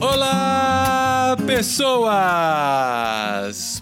[0.00, 2.08] Olá, pessoas!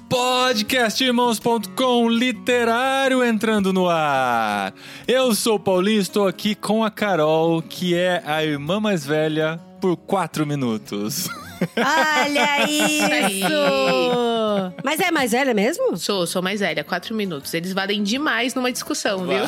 [0.08, 4.74] Podcastirmãos.com literário entrando no ar.
[5.06, 9.60] Eu sou o Paulinho, estou aqui com a Carol, que é a irmã mais velha
[9.80, 11.28] por quatro minutos.
[11.76, 13.46] Olha isso!
[14.84, 15.96] Mas é mais velha mesmo?
[15.96, 17.52] Sou, sou mais velha, quatro minutos.
[17.54, 19.44] Eles valem demais numa discussão, viu?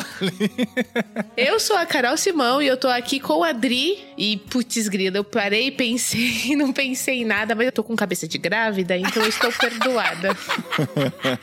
[1.37, 3.99] eu sou a Carol Simão e eu tô aqui com a Adri.
[4.17, 8.27] E, putz, grila, eu parei, pensei, não pensei em nada, mas eu tô com cabeça
[8.27, 10.35] de grávida, então eu estou perdoada.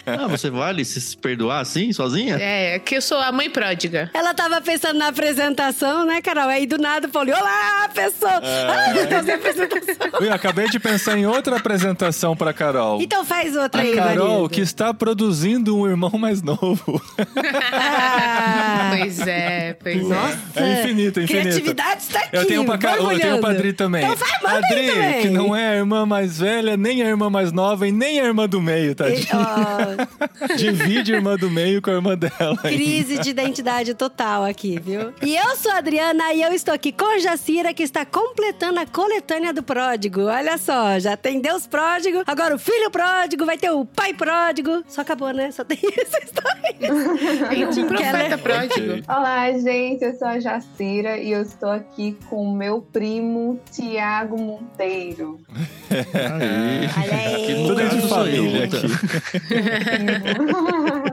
[0.06, 2.36] Ah, você vale se perdoar assim, sozinha?
[2.36, 4.10] É, que eu sou a mãe pródiga.
[4.14, 6.48] Ela tava pensando na apresentação, né, Carol?
[6.48, 8.40] Aí do nada falou: Olá, pessoa!
[8.42, 10.20] Ah, meu Deus, é apresentação.
[10.20, 13.00] Eu acabei de pensar em outra apresentação pra Carol.
[13.00, 14.48] Então faz outra a aí, Carol, marido.
[14.50, 17.00] que está produzindo um irmão mais novo.
[17.72, 20.38] Ah, Pois é, pois Nossa!
[20.56, 21.42] É infinito, infinito.
[21.42, 22.36] Criatividade está aqui.
[22.36, 23.50] Eu tenho pra eu tenho pra.
[23.50, 24.04] Adri também.
[24.04, 25.22] Então vai, manda aí Adri, também.
[25.22, 28.24] que não é a irmã mais velha, nem a irmã mais nova e nem a
[28.24, 29.26] irmã do meio, E- tadinha.
[29.34, 32.34] ó, Divide a irmã do meio com a irmã dela.
[32.40, 32.68] ainda.
[32.68, 35.12] Crise de identidade total aqui, viu?
[35.22, 38.80] E eu sou a Adriana e eu estou aqui com a Jacira, que está completando
[38.80, 40.22] a coletânea do pródigo.
[40.22, 44.82] Olha só, já tem Deus pródigo, agora o filho pródigo, vai ter o pai pródigo.
[44.88, 45.50] Só acabou, né?
[45.50, 47.48] Só tem essa história.
[47.50, 48.38] Tem um profeta Keller.
[48.38, 49.02] pródigo.
[49.08, 54.38] Olá, gente, eu sou a Jacira e eu estou aqui com o meu primo Tiago
[54.40, 55.40] Monteiro.
[55.90, 56.90] Aí.
[56.96, 57.66] Olha aí.
[57.66, 58.86] Tudo de família aqui.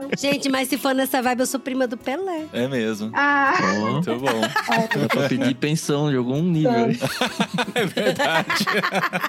[0.18, 2.44] Gente, mas se for nessa vibe, eu sou prima do Pelé.
[2.52, 3.10] É mesmo.
[3.14, 4.40] ah, Ó, Muito bom.
[4.40, 6.72] dá pra pedir pensão de algum nível.
[6.72, 6.98] aí.
[7.74, 8.64] É verdade.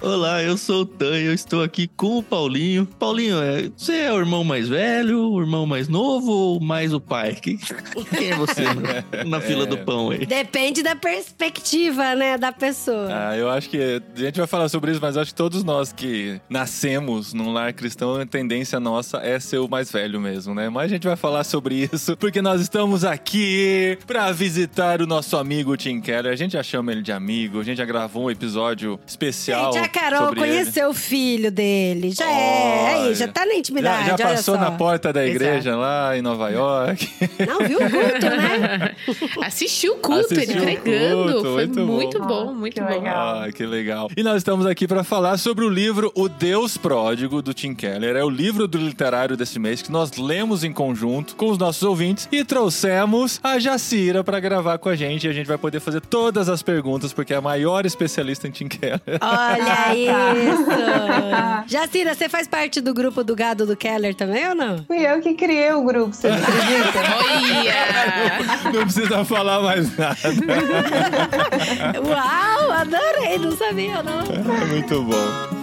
[0.02, 2.86] Olá, eu sou o Tan e eu estou aqui com o Paulinho.
[2.86, 7.00] Paulinho, é, você é o irmão mais velho, o irmão mais novo ou mais o
[7.02, 7.36] pai?
[7.36, 10.26] Quem, quem é você na, na fila do pão aí?
[10.26, 13.08] Depende da perspectiva, né, da pessoa.
[13.12, 15.92] Ah, eu acho que a gente vai falar sobre isso, mas acho que todos nós
[15.92, 20.70] que nascemos num lar cristão, a tendência nossa é ser o mais velho mesmo, né?
[20.76, 25.38] Mas a gente vai falar sobre isso porque nós estamos aqui pra visitar o nosso
[25.38, 26.34] amigo Tim Keller.
[26.34, 29.72] A gente já chama ele de amigo, a gente já gravou um episódio especial.
[29.72, 30.50] Gente, a Carol sobre ele.
[30.50, 32.12] conheceu o filho dele.
[32.12, 32.88] Já é.
[32.90, 33.16] Aí, Olha.
[33.16, 34.10] já tá na intimidade.
[34.10, 34.60] Já, já olha passou só.
[34.60, 37.10] na porta da igreja lá em Nova York.
[37.48, 38.96] Não, viu o culto, né?
[39.48, 41.32] Assistiu o culto, Assistiu ele pregando.
[41.36, 42.28] culto, Foi muito muito, bom.
[42.48, 42.90] bom, muito que bom.
[42.90, 43.40] legal.
[43.44, 44.10] Ah, que legal.
[44.18, 48.18] E nós estamos aqui para falar sobre o livro O Deus Pródigo, do Tim Keller.
[48.18, 51.84] É o livro do literário desse mês que nós lemos em conjunto com os nossos
[51.84, 55.28] ouvintes e trouxemos a Jacira para gravar com a gente.
[55.28, 58.52] E a gente vai poder fazer todas as perguntas, porque é a maior especialista em
[58.52, 59.02] Tim Keller.
[59.22, 60.66] Olha isso.
[61.68, 64.84] Jacira, você faz parte do grupo do gado do Keller também ou não?
[64.86, 67.00] fui eu que criei o grupo, você acredita?
[67.26, 68.72] Olha!
[68.74, 70.18] Não precisa falar mais nada.
[72.06, 74.22] Uau, adorei, não sabia não.
[74.22, 75.55] É muito bom.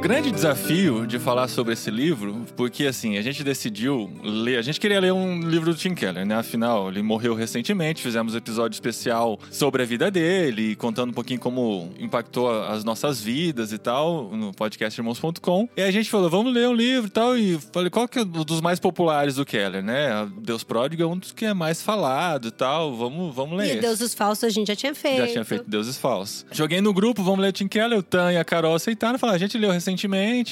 [0.00, 4.80] Grande desafio de falar sobre esse livro, porque assim, a gente decidiu ler, a gente
[4.80, 6.34] queria ler um livro do Tim Keller, né?
[6.36, 11.38] Afinal, ele morreu recentemente, fizemos um episódio especial sobre a vida dele, contando um pouquinho
[11.38, 15.68] como impactou as nossas vidas e tal, no podcast irmãos.com.
[15.76, 18.22] E a gente falou, vamos ler um livro e tal, e falei, qual que é
[18.22, 20.26] um dos mais populares do Keller, né?
[20.38, 23.80] Deus Pródigo é um dos que é mais falado e tal, vamos, vamos ler E.
[23.80, 25.18] Deuses Falsos a gente já tinha feito.
[25.18, 26.46] Já tinha feito Deuses Falsos.
[26.50, 29.18] Joguei no grupo, vamos ler o Tim Keller, o Tan e a Carol aceitaram.
[29.18, 29.99] Falaram, a gente leu recentemente,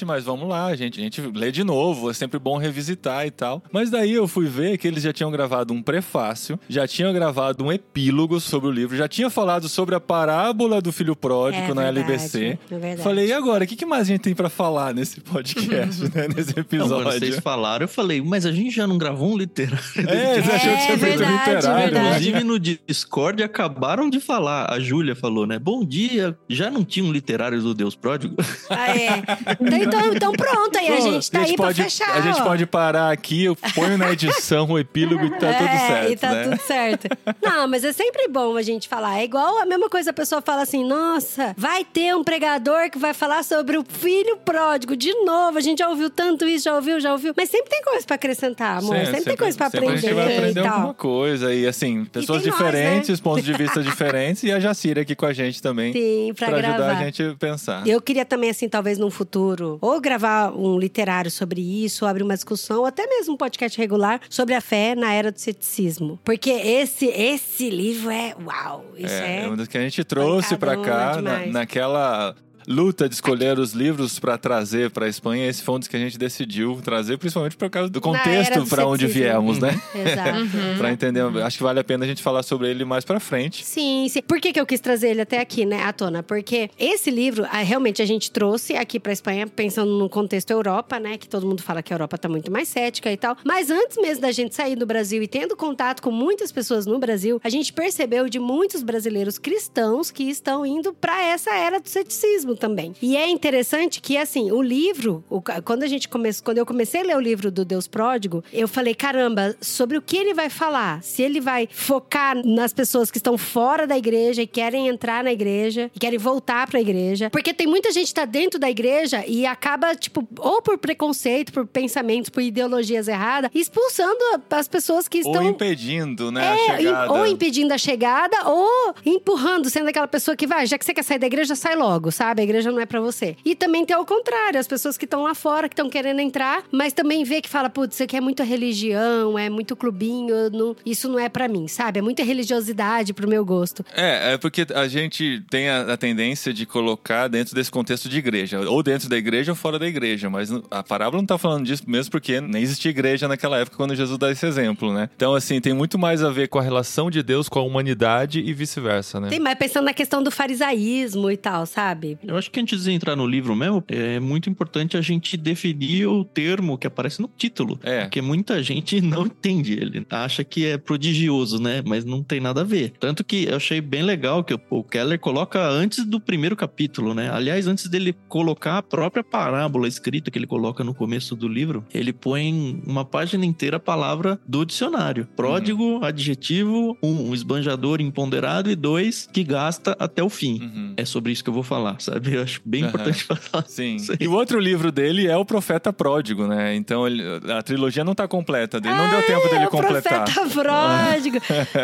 [0.05, 3.31] mas vamos lá, a gente, a gente lê de novo, é sempre bom revisitar e
[3.31, 3.63] tal.
[3.73, 7.65] Mas daí eu fui ver que eles já tinham gravado um prefácio, já tinham gravado
[7.65, 11.75] um epílogo sobre o livro, já tinha falado sobre a parábola do filho pródigo É
[11.75, 12.59] na verdade, LBC.
[12.71, 12.97] é.
[12.99, 16.29] Falei, e agora, o que, que mais a gente tem pra falar nesse podcast, né?
[16.35, 17.05] Nesse Não, episódio?
[17.05, 19.79] quando vocês falaram, eu falei, mas a gente já não gravou um literário.
[20.07, 22.09] É, você achou que tinha É feito verdade, literário, né?
[22.09, 25.59] Inclusive no Discord acabaram de falar, a Júlia falou, né?
[25.59, 28.37] Bom dia, já não tinha um literário do Deus Pródigo?
[28.71, 29.23] Ah, é.
[29.61, 32.17] Então, então, então pronto, aí a gente tá aí pode, pra fechar.
[32.17, 32.45] A gente ó.
[32.45, 36.17] pode parar aqui, eu ponho na edição o epílogo e tá é, tudo certo, e
[36.17, 36.43] tá né?
[36.45, 37.09] tudo certo.
[37.43, 39.19] Não, mas é sempre bom a gente falar.
[39.19, 42.99] É igual a mesma coisa, a pessoa fala assim: nossa, vai ter um pregador que
[42.99, 44.97] vai falar sobre o filho pródigo.
[44.97, 47.33] De novo, a gente já ouviu tanto isso, já ouviu, já ouviu.
[47.37, 48.97] Mas sempre tem coisa pra acrescentar, amor.
[48.97, 50.07] Sempre, tem coisa pra sempre aprender.
[50.07, 50.75] A gente vai aprender e tal.
[50.75, 51.55] alguma coisa.
[51.55, 53.23] E assim, pessoas nós, diferentes, né?
[53.23, 54.43] pontos de vista diferentes.
[54.43, 55.93] E a Jacira aqui com a gente também.
[55.93, 57.87] Sim, pra, pra ajudar a gente a pensar.
[57.87, 62.23] Eu queria também, assim, talvez num futuro ou gravar um literário sobre isso, ou abrir
[62.23, 66.19] uma discussão, ou até mesmo um podcast regular sobre a fé na era do ceticismo.
[66.25, 68.85] Porque esse, esse livro é uau!
[68.97, 69.41] Isso é.
[69.41, 72.37] É, é um dos que a gente trouxe pra pancadona cá na, naquela
[72.69, 75.49] luta de escolher os livros pra trazer pra Espanha.
[75.49, 78.87] Esse foi um dos que a gente decidiu trazer, principalmente por causa do contexto pra
[78.87, 79.81] onde viemos, né?
[79.95, 80.77] Exato.
[80.77, 81.23] Pra entender.
[81.43, 83.65] Acho que vale a pena a gente falar sobre ele mais pra frente.
[83.65, 84.21] Sim, sim.
[84.21, 86.23] Por que, que eu quis trazer ele até aqui, né, à tona?
[86.23, 91.01] Porque esse livro, ah, realmente, a gente trouxe aqui pra Espanha, pensando no contexto Europa,
[91.01, 91.17] né?
[91.17, 93.37] Que todo mundo fala que a Europa tá muito mais cética e tal.
[93.45, 96.99] Mas antes mesmo da gente sair do Brasil e tendo contato com muitas pessoas no
[96.99, 101.89] Brasil, a gente percebeu de muitos brasileiros cristãos que estão indo pra essa era do
[101.89, 102.95] ceticismo também.
[103.01, 107.01] E é interessante que, assim, o livro, o quando a gente começou, quando eu comecei
[107.01, 110.51] a ler o livro do Deus Pródigo, eu falei, caramba, sobre o que ele vai
[110.51, 111.03] falar?
[111.03, 115.33] Se ele vai focar nas pessoas que estão fora da igreja e querem entrar na
[115.33, 117.31] igreja, e querem voltar pra igreja.
[117.31, 121.53] Porque tem muita gente que tá dentro da igreja e acaba, tipo, ou por preconceito,
[121.53, 124.19] por pensamentos, por ideologias erradas, expulsando
[124.51, 125.45] as pessoas que estão.
[125.45, 127.13] Ou impedindo, né, a É, chegada.
[127.13, 131.03] ou impedindo a chegada, ou empurrando, sendo aquela pessoa que vai, já que você quer
[131.05, 132.43] sair da igreja, sai logo, sabe?
[132.49, 133.37] Igreja não é pra você.
[133.45, 136.63] E também tem ao contrário, as pessoas que estão lá fora, que estão querendo entrar,
[136.73, 140.77] mas também vê que fala, putz, isso aqui é muito religião, é muito clubinho, não-
[140.85, 141.99] isso não é pra mim, sabe?
[141.99, 143.85] É muita religiosidade pro meu gosto.
[143.95, 148.19] É, é porque a gente tem a, a tendência de colocar dentro desse contexto de
[148.19, 151.65] igreja, ou dentro da igreja ou fora da igreja, mas a parábola não tá falando
[151.67, 155.11] disso mesmo porque nem existia igreja naquela época quando Jesus dá esse exemplo, né?
[155.17, 158.41] Então, assim, tem muito mais a ver com a relação de Deus com a humanidade
[158.41, 159.29] e vice-versa, né?
[159.29, 162.19] Tem mais pensando na questão do farisaísmo e tal, sabe?
[162.27, 166.07] Eu acho que antes de entrar no livro mesmo, é muito importante a gente definir
[166.07, 167.79] o termo que aparece no título.
[167.83, 168.03] É.
[168.03, 170.07] Porque muita gente não entende ele.
[170.11, 171.83] Acha que é prodigioso, né?
[171.85, 172.93] Mas não tem nada a ver.
[172.99, 177.31] Tanto que eu achei bem legal que o Keller coloca antes do primeiro capítulo, né?
[177.31, 181.85] Aliás, antes dele colocar a própria parábola escrita que ele coloca no começo do livro,
[181.93, 185.27] ele põe uma página inteira a palavra do dicionário.
[185.37, 190.61] Pródigo, adjetivo, um, um esbanjador imponderado e dois, que gasta até o fim.
[190.63, 190.95] Uhum.
[190.97, 192.28] É sobre isso que eu vou falar, sabe?
[192.33, 192.89] Eu acho bem Aham.
[192.91, 193.65] importante falar.
[193.67, 193.97] Sim.
[194.21, 196.75] E o outro livro dele é o Profeta Pródigo, né?
[196.75, 197.23] Então ele-
[197.53, 198.95] a trilogia não tá completa dele.
[198.95, 200.25] Não deu tempo dele É, o completar.
[200.25, 201.39] profeta pródigo.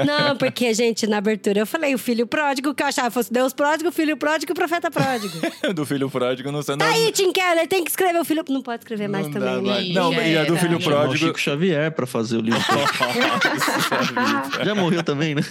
[0.06, 3.32] Não, porque, gente, na abertura eu falei o filho pródigo, que eu achava que fosse
[3.32, 5.35] Deus pródigo, o filho pródigo e o profeta pródigo.
[5.75, 6.76] do filho pródigo não sei.
[6.76, 8.44] Tá aí, Tim Keller, tem que escrever o filho.
[8.49, 9.82] Não pode escrever mais não também, dá né?
[9.94, 11.17] Não, já e a do filho o pródigo.
[11.26, 12.61] Chico Xavier pra fazer o livro.
[14.64, 15.43] Já morreu também, né?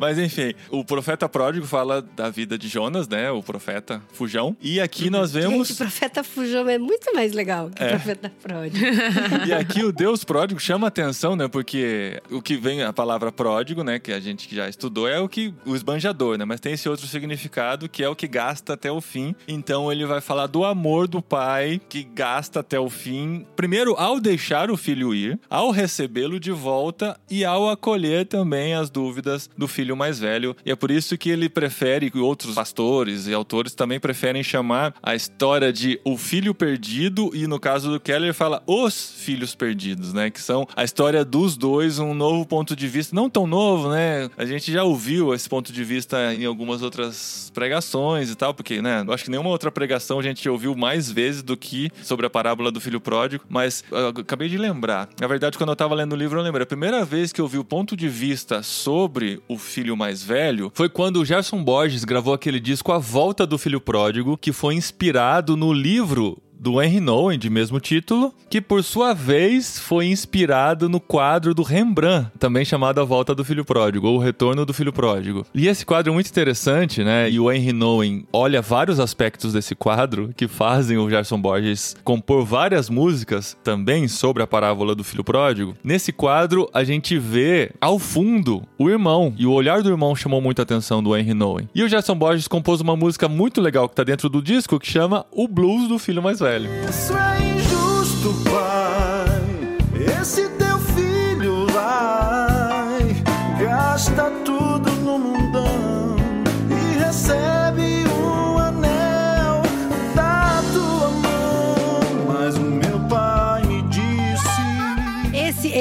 [0.00, 3.30] Mas enfim, o profeta pródigo fala da vida de Jonas, né?
[3.30, 4.56] O profeta fujão.
[4.60, 5.68] E aqui nós vemos.
[5.68, 7.90] Gente, o profeta fujão é muito mais legal que o É.
[7.90, 8.84] profeta pródigo.
[9.46, 11.48] E aqui o Deus pródigo chama atenção, né?
[11.48, 13.98] Porque o que vem a palavra pródigo, né?
[13.98, 16.44] Que a gente já estudou é o que o esbanjador, né?
[16.44, 19.34] Mas tem esse outro significado que é o que gasta até o fim.
[19.48, 23.46] Então ele vai falar do amor do pai que gasta até o fim.
[23.56, 28.90] Primeiro, ao deixar o filho ir, ao recebê-lo de volta e ao acolher também as
[28.90, 30.54] dúvidas do filho mais velho.
[30.64, 31.71] E é por isso que ele prefere,
[32.12, 37.46] que outros pastores e autores também preferem chamar a história de o filho perdido e
[37.46, 40.30] no caso do Keller fala os filhos perdidos, né?
[40.30, 44.28] Que são a história dos dois, um novo ponto de vista, não tão novo, né?
[44.36, 48.80] A gente já ouviu esse ponto de vista em algumas outras pregações e tal, porque,
[48.80, 49.04] né?
[49.06, 52.30] Eu acho que nenhuma outra pregação a gente ouviu mais vezes do que sobre a
[52.30, 53.84] parábola do filho pródigo, mas
[54.18, 55.08] acabei de lembrar.
[55.20, 56.62] Na verdade, quando eu tava lendo o livro, eu lembrei.
[56.62, 60.70] A primeira vez que eu vi o ponto de vista sobre o filho mais velho
[60.74, 64.74] foi quando o Gerson Borges gravou aquele disco A Volta do Filho Pródigo, que foi
[64.74, 70.88] inspirado no livro do Henry Nowen, de mesmo título, que por sua vez foi inspirado
[70.88, 74.72] no quadro do Rembrandt, também chamado A Volta do Filho Pródigo, ou O Retorno do
[74.72, 75.44] Filho Pródigo.
[75.52, 77.28] E esse quadro é muito interessante, né?
[77.28, 82.44] E o Henry Nowen olha vários aspectos desse quadro que fazem o Gerson Borges compor
[82.44, 85.74] várias músicas também sobre a parábola do Filho Pródigo.
[85.82, 90.40] Nesse quadro, a gente vê ao fundo o irmão, e o olhar do irmão chamou
[90.40, 91.68] muita atenção do Henry Nowen.
[91.74, 94.86] E o Gerson Borges compôs uma música muito legal que tá dentro do disco que
[94.86, 96.51] chama O Blues do Filho Mais Velho.
[96.60, 100.20] Isso é injusto, pai.
[100.20, 100.48] Esse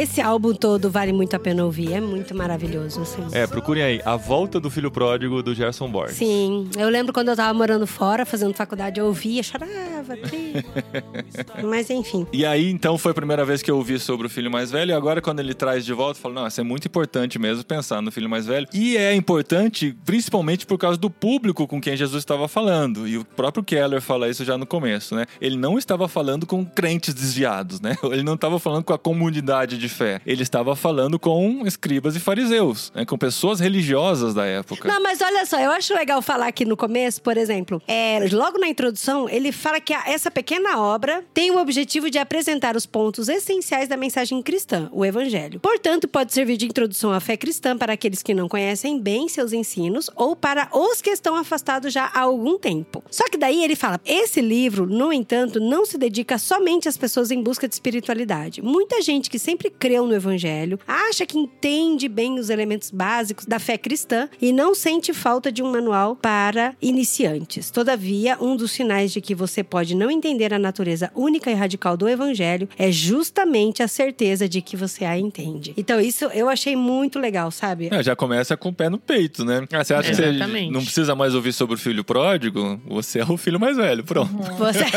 [0.02, 1.94] esse, álbum todo vale muito a pena ouvir.
[1.94, 3.24] É muito maravilhoso, assim.
[3.32, 4.02] É, procurem aí.
[4.04, 6.18] A Volta do Filho Pródigo, do Gerson Borges.
[6.18, 10.66] Sim, eu lembro quando eu tava morando fora, fazendo faculdade, eu ouvia, chorava, triste.
[11.64, 12.26] Mas enfim.
[12.34, 14.90] E aí, então, foi a primeira vez que eu ouvi sobre o filho mais velho.
[14.90, 17.64] E agora, quando ele traz de volta, eu falo, não, isso é muito importante mesmo
[17.64, 18.68] pensar no filho mais velho.
[18.74, 23.08] E é importante, principalmente por causa do público com quem Jesus estava falando.
[23.08, 25.26] E o próprio Keller fala isso já no começo, né?
[25.40, 27.96] Ele não estava falando com crentes desviados, né?
[28.12, 30.22] Ele não estava falando com a comunidade de fé.
[30.26, 33.06] Ele estava falando com escribas e fariseus, né?
[33.06, 34.88] com pessoas religiosas da época.
[34.88, 38.58] Não, mas olha só, eu acho legal falar aqui no começo, por exemplo, é, logo
[38.58, 43.28] na introdução, ele fala que essa pequena obra tem o objetivo de apresentar os pontos
[43.28, 45.60] essenciais da mensagem cristã, o evangelho.
[45.60, 49.54] Portanto, pode servir de introdução à fé cristã para aqueles que não conhecem bem seus
[49.54, 53.04] ensinos ou para os que estão afastados já há algum tempo.
[53.10, 57.32] Só que daí ele fala: esse livro, no entanto, não se dedica somente às pessoas
[57.32, 58.62] em busca de espiritualidade.
[58.62, 63.58] Muita gente que sempre creu no evangelho acha que entende bem os elementos básicos da
[63.58, 67.72] fé cristã e não sente falta de um manual para iniciantes.
[67.72, 71.98] Todavia, um dos sinais de que você pode não entender a natureza única e radical
[71.98, 75.74] do evangelho é justamente a certeza de que você a entende.
[75.76, 77.90] Então, isso eu achei muito legal, sabe?
[77.92, 79.66] É, já começa com o pé no peito, né?
[79.72, 82.80] Ah, você acha que você não precisa mais ouvir sobre o filho pródigo?
[82.88, 84.32] Você é o filho mais velho, pronto.
[84.60, 84.86] Você...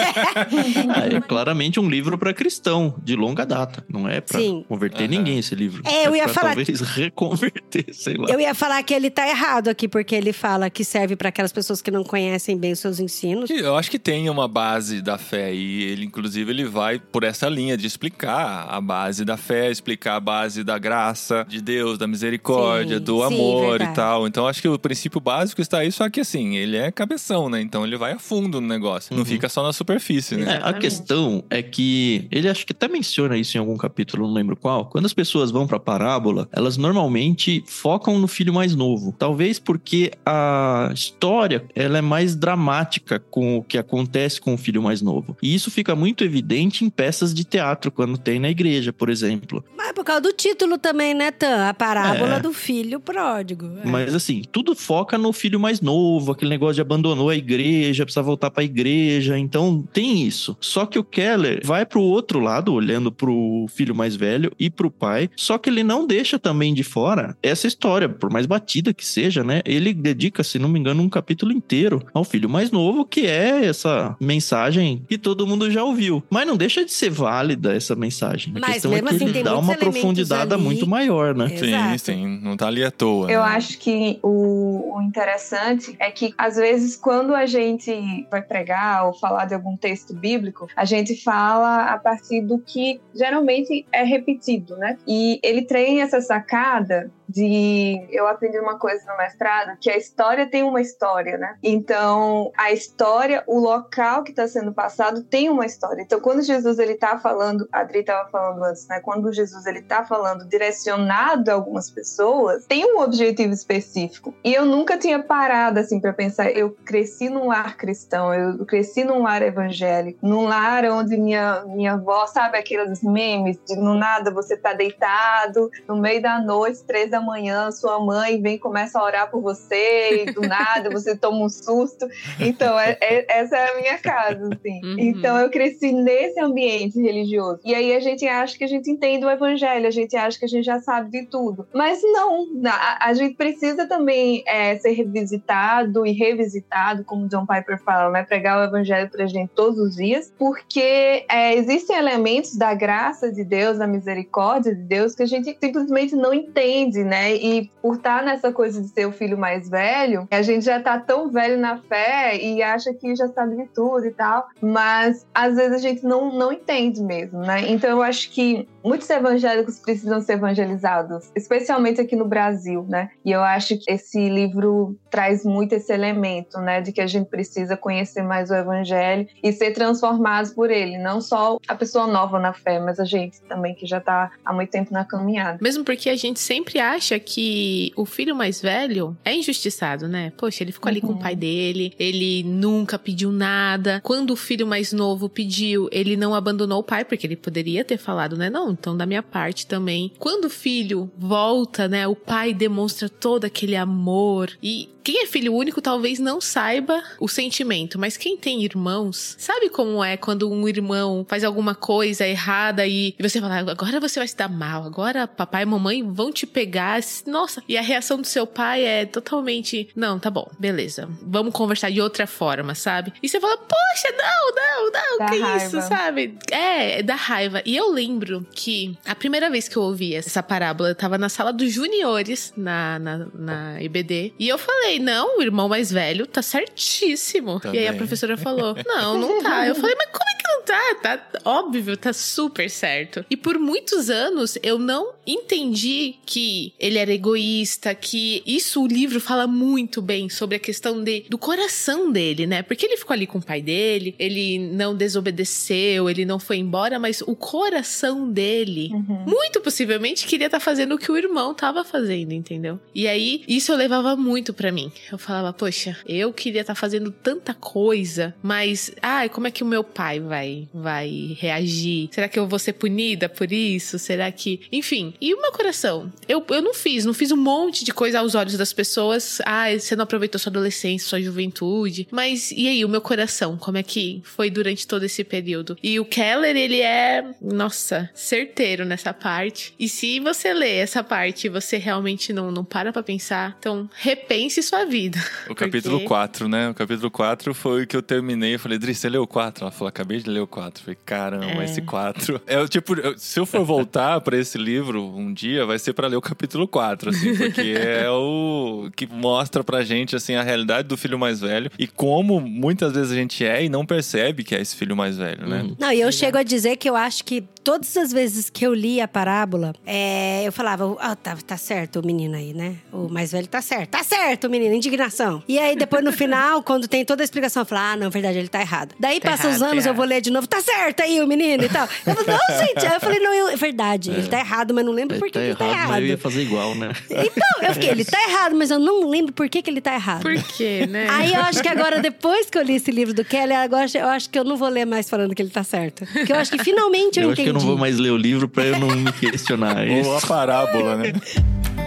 [1.14, 3.84] É claramente um livro para cristão, de longa data.
[3.88, 4.64] Não é para Sim.
[4.75, 5.09] Converter Aham.
[5.09, 5.83] ninguém esse livro.
[5.87, 8.26] É, eu ia pra, falar Talvez reconverter, sei lá.
[8.28, 11.52] Eu ia falar que ele tá errado aqui, porque ele fala que serve para aquelas
[11.52, 13.50] pessoas que não conhecem bem os seus ensinos.
[13.50, 17.49] Eu acho que tem uma base da fé e ele, inclusive, ele vai por essa
[17.49, 22.07] linha de explicar a base da fé, explicar a base da graça de Deus, da
[22.07, 23.93] misericórdia, Sim, do sim, amor verdade.
[23.93, 24.26] e tal.
[24.26, 27.61] Então, acho que o princípio básico está aí, só que assim, ele é cabeção, né?
[27.61, 29.14] Então, ele vai a fundo no negócio.
[29.14, 29.25] Não Uhum.
[29.25, 30.61] fica só na superfície, né?
[30.62, 34.35] É, a questão é que ele acho que até menciona isso em algum capítulo, não
[34.35, 34.87] lembro qual.
[34.87, 39.14] Quando as pessoas vão pra parábola, elas normalmente focam no filho mais novo.
[39.18, 44.83] Talvez porque a história ela é mais dramática com o que acontece com o filho
[44.83, 45.37] mais novo.
[45.42, 49.62] E isso fica muito evidente em peças de teatro quando tem na igreja, por exemplo.
[49.76, 51.68] Mas por causa do título também, né, Tan?
[51.68, 52.40] A parábola É.
[52.40, 53.66] do filho pródigo.
[53.85, 53.87] É.
[53.87, 58.23] Mas assim, tudo foca no filho mais novo, aquele negócio de abandonou a igreja, precisa
[58.23, 59.38] voltar pra igreja.
[59.38, 60.56] Então tem isso.
[60.59, 64.90] Só que o Keller vai pro outro lado, olhando pro filho mais velho e pro
[64.90, 65.30] pai.
[65.37, 69.42] Só que ele não deixa também de fora essa história, por mais batida que seja,
[69.42, 69.62] né?
[69.64, 73.64] Ele dedica, se não me engano, um capítulo inteiro ao filho mais novo, que é
[73.66, 76.23] essa mensagem que todo mundo já ouviu.
[76.30, 78.52] Mas não deixa de ser válida essa mensagem.
[78.56, 80.62] A Mas questão é mesmo que assim, ele tem dá uma profundidade ali.
[80.62, 81.49] muito maior, né?
[81.49, 81.99] Sim, Exato.
[81.99, 82.40] sim.
[82.42, 83.30] Não tá ali à toa.
[83.30, 83.46] Eu né?
[83.46, 89.14] acho que o, o interessante é que, às vezes, quando a gente vai pregar ou
[89.14, 94.43] falar de algum texto bíblico, a gente fala a partir do que geralmente é repetido,
[94.76, 94.98] né?
[95.06, 98.06] E ele tem essa sacada de.
[98.10, 101.56] Eu aprendi uma coisa no mestrado, que a história tem uma história, né?
[101.62, 106.02] Então, a história, o local que está sendo passado tem uma história.
[106.02, 109.00] Então, quando Jesus ele tá falando, a Adri estava falando antes, né?
[109.00, 114.34] Quando Jesus ele tá falando direcionado a algumas pessoas, tem um objetivo específico.
[114.44, 119.04] E eu nunca tinha parado assim para pensar, eu cresci num lar cristão, eu cresci
[119.04, 124.30] num lar evangélico, num lar onde minha minha avó, sabe aqueles memes de no nada
[124.34, 128.98] você tá deitado, no meio da noite, três da manhã, sua mãe vem e começa
[128.98, 132.06] a orar por você e do nada você toma um susto.
[132.40, 134.80] Então, é- é- essa é a minha casa, assim.
[134.84, 134.96] Uhum.
[134.98, 137.60] Então, eu cresci nesse ambiente religioso.
[137.64, 140.44] E aí a gente acha que a gente entende o evangelho, a gente acha que
[140.44, 141.66] a gente já sabe de tudo.
[141.72, 147.80] Mas não, a, a gente precisa também é, ser revisitado e revisitado, como John Piper
[147.82, 148.22] fala, né?
[148.24, 153.44] Pregar o evangelho pra gente todos os dias, porque é, existem elementos da graça de
[153.44, 154.24] Deus, da misericórdia
[154.61, 157.35] de Deus, que a gente simplesmente não entende, né?
[157.35, 160.99] E por estar nessa coisa de ser o filho mais velho, a gente já tá
[160.99, 165.57] tão velho na fé e acha que já sabe de tudo e tal, mas às
[165.57, 167.71] vezes a gente não, não entende mesmo, né?
[167.71, 173.10] Então eu acho que muitos evangélicos precisam ser evangelizados, especialmente aqui no Brasil, né?
[173.24, 177.28] E eu acho que esse livro traz muito esse elemento, né, de que a gente
[177.28, 182.38] precisa conhecer mais o evangelho e ser transformados por ele, não só a pessoa nova
[182.38, 185.58] na fé, mas a gente também que já tá há muito tempo na caminhada.
[185.62, 190.32] Mesmo porque a gente sempre acha que o filho mais velho é injustiçado, né?
[190.36, 191.18] Poxa, ele ficou ali com o Uhum.
[191.18, 194.00] pai dele, ele nunca pediu nada.
[194.02, 197.96] Quando o filho mais novo pediu, ele não abandonou o pai, porque ele poderia ter
[197.98, 198.50] falado, né?
[198.50, 200.12] Não, então da minha parte também.
[200.19, 202.07] Quando o filho volta, né?
[202.07, 207.28] O pai demonstra todo aquele amor E quem é filho único talvez não saiba o
[207.28, 212.87] sentimento, mas quem tem irmãos sabe como é quando um irmão faz alguma coisa errada
[212.87, 216.47] e, você fala, agora você vai se dar mal, agora papai e mamãe vão te
[216.47, 217.00] pegar.
[217.26, 221.90] Nossa, e a reação do seu pai é totalmente, não, tá bom, beleza, vamos conversar
[221.90, 223.12] de outra forma, sabe?
[223.23, 225.66] E você fala, poxa, não, não, não, Dá que raiva.
[225.66, 226.38] isso, sabe?
[226.50, 227.61] É, dá raiva.
[227.66, 228.63] E eu lembro que
[229.04, 232.99] a primeira vez que eu ouvi essa parábola, eu tava na sala dos juniores, na,
[232.99, 237.61] na, na IBD, e eu falei, não, o irmão mais velho tá certíssimo.
[237.64, 237.99] E aí a Também.
[237.99, 239.66] professora falou, não, não tá.
[239.66, 240.94] Eu falei, mas como é que não tá?
[241.02, 243.25] Tá óbvio, tá super certo.
[243.30, 249.21] E por muitos anos eu não entendi que ele era egoísta, que isso o livro
[249.21, 252.62] fala muito bem sobre a questão de, do coração dele, né?
[252.62, 256.99] Porque ele ficou ali com o pai dele, ele não desobedeceu, ele não foi embora,
[256.99, 258.53] mas o coração dele
[258.92, 259.25] Uhum.
[259.26, 262.78] muito possivelmente queria estar fazendo o que o irmão tava fazendo, entendeu?
[262.94, 264.92] E aí, isso eu levava muito pra mim.
[265.11, 269.66] Eu falava, poxa, eu queria estar fazendo tanta coisa, mas, ai, como é que o
[269.66, 272.08] meu pai vai, vai reagir?
[272.12, 273.99] Será que eu vou ser punida por isso?
[273.99, 274.61] Será que.
[274.70, 275.14] Enfim.
[275.20, 276.12] E o meu coração?
[276.28, 279.40] Eu, eu não fiz, não fiz um monte de coisa aos olhos das pessoas.
[279.44, 282.06] Ai, você não aproveitou sua adolescência, sua juventude.
[282.11, 283.56] Mas e aí, o meu coração?
[283.56, 285.76] Como é que foi durante todo esse período?
[285.82, 288.11] E o Keller, ele é, nossa,
[288.44, 289.74] certeiro nessa parte.
[289.78, 293.88] E se você lê essa parte e você realmente não, não para pra pensar, então
[293.96, 295.18] repense sua vida.
[295.48, 296.68] O capítulo Porque- 4, né?
[296.68, 298.54] O capítulo 4 foi o que eu terminei.
[298.54, 299.64] Eu falei, Dri, você leu o 4?
[299.64, 300.80] Ela falou, acabei de ler o 4.
[300.80, 301.64] Eu falei, caramba, É.
[301.64, 302.40] esse 4.
[302.46, 305.92] É o tipo, eu- se eu for voltar pra esse livro um dia, vai ser
[305.94, 310.42] pra ler o capítulo 4, assim, porque é o que mostra pra gente, assim, a
[310.42, 314.44] realidade do filho mais velho e como muitas vezes a gente é e não percebe
[314.44, 315.62] que é esse filho mais velho, né?
[315.62, 315.76] Uhum.
[315.78, 318.75] Não, e eu chego a dizer que eu acho que todas as vezes que eu
[318.75, 322.76] li a parábola, é, eu falava, ah, tá, tá certo o menino aí, né?
[322.92, 323.90] O mais velho tá certo.
[323.90, 325.42] Tá certo, menino, indignação.
[325.49, 328.38] E aí, depois no final, quando tem toda a explicação, eu falo, ah, não, verdade,
[328.38, 328.94] ele tá errado.
[329.00, 329.97] Daí Tá passa os tá anos, eu errado.
[329.97, 331.88] vou ler de novo, tá certo aí o menino e tal.
[332.06, 332.87] Eu falo, não, gente.
[332.87, 335.33] Aí eu falei, não, eu- é verdade, ele tá errado, mas não lembro por que,
[335.33, 336.92] tá que ele tá errado, mas eu ia fazer igual, né?
[337.11, 339.94] Então, eu fiquei, ele tá errado, mas eu não lembro por que, que ele tá
[339.94, 340.23] errado.
[340.23, 341.06] Por quê, né?
[341.11, 344.09] Aí eu acho que agora, depois que eu li esse livro do Kelly, agora eu
[344.09, 346.04] acho que eu não vou ler mais falando que ele tá certo.
[346.12, 347.49] Porque eu acho que finalmente eu, Eu entendi.
[347.54, 350.08] Não vou mais ler o livro pra eu não me questionar isso.
[350.08, 351.12] Ou a parábola, né?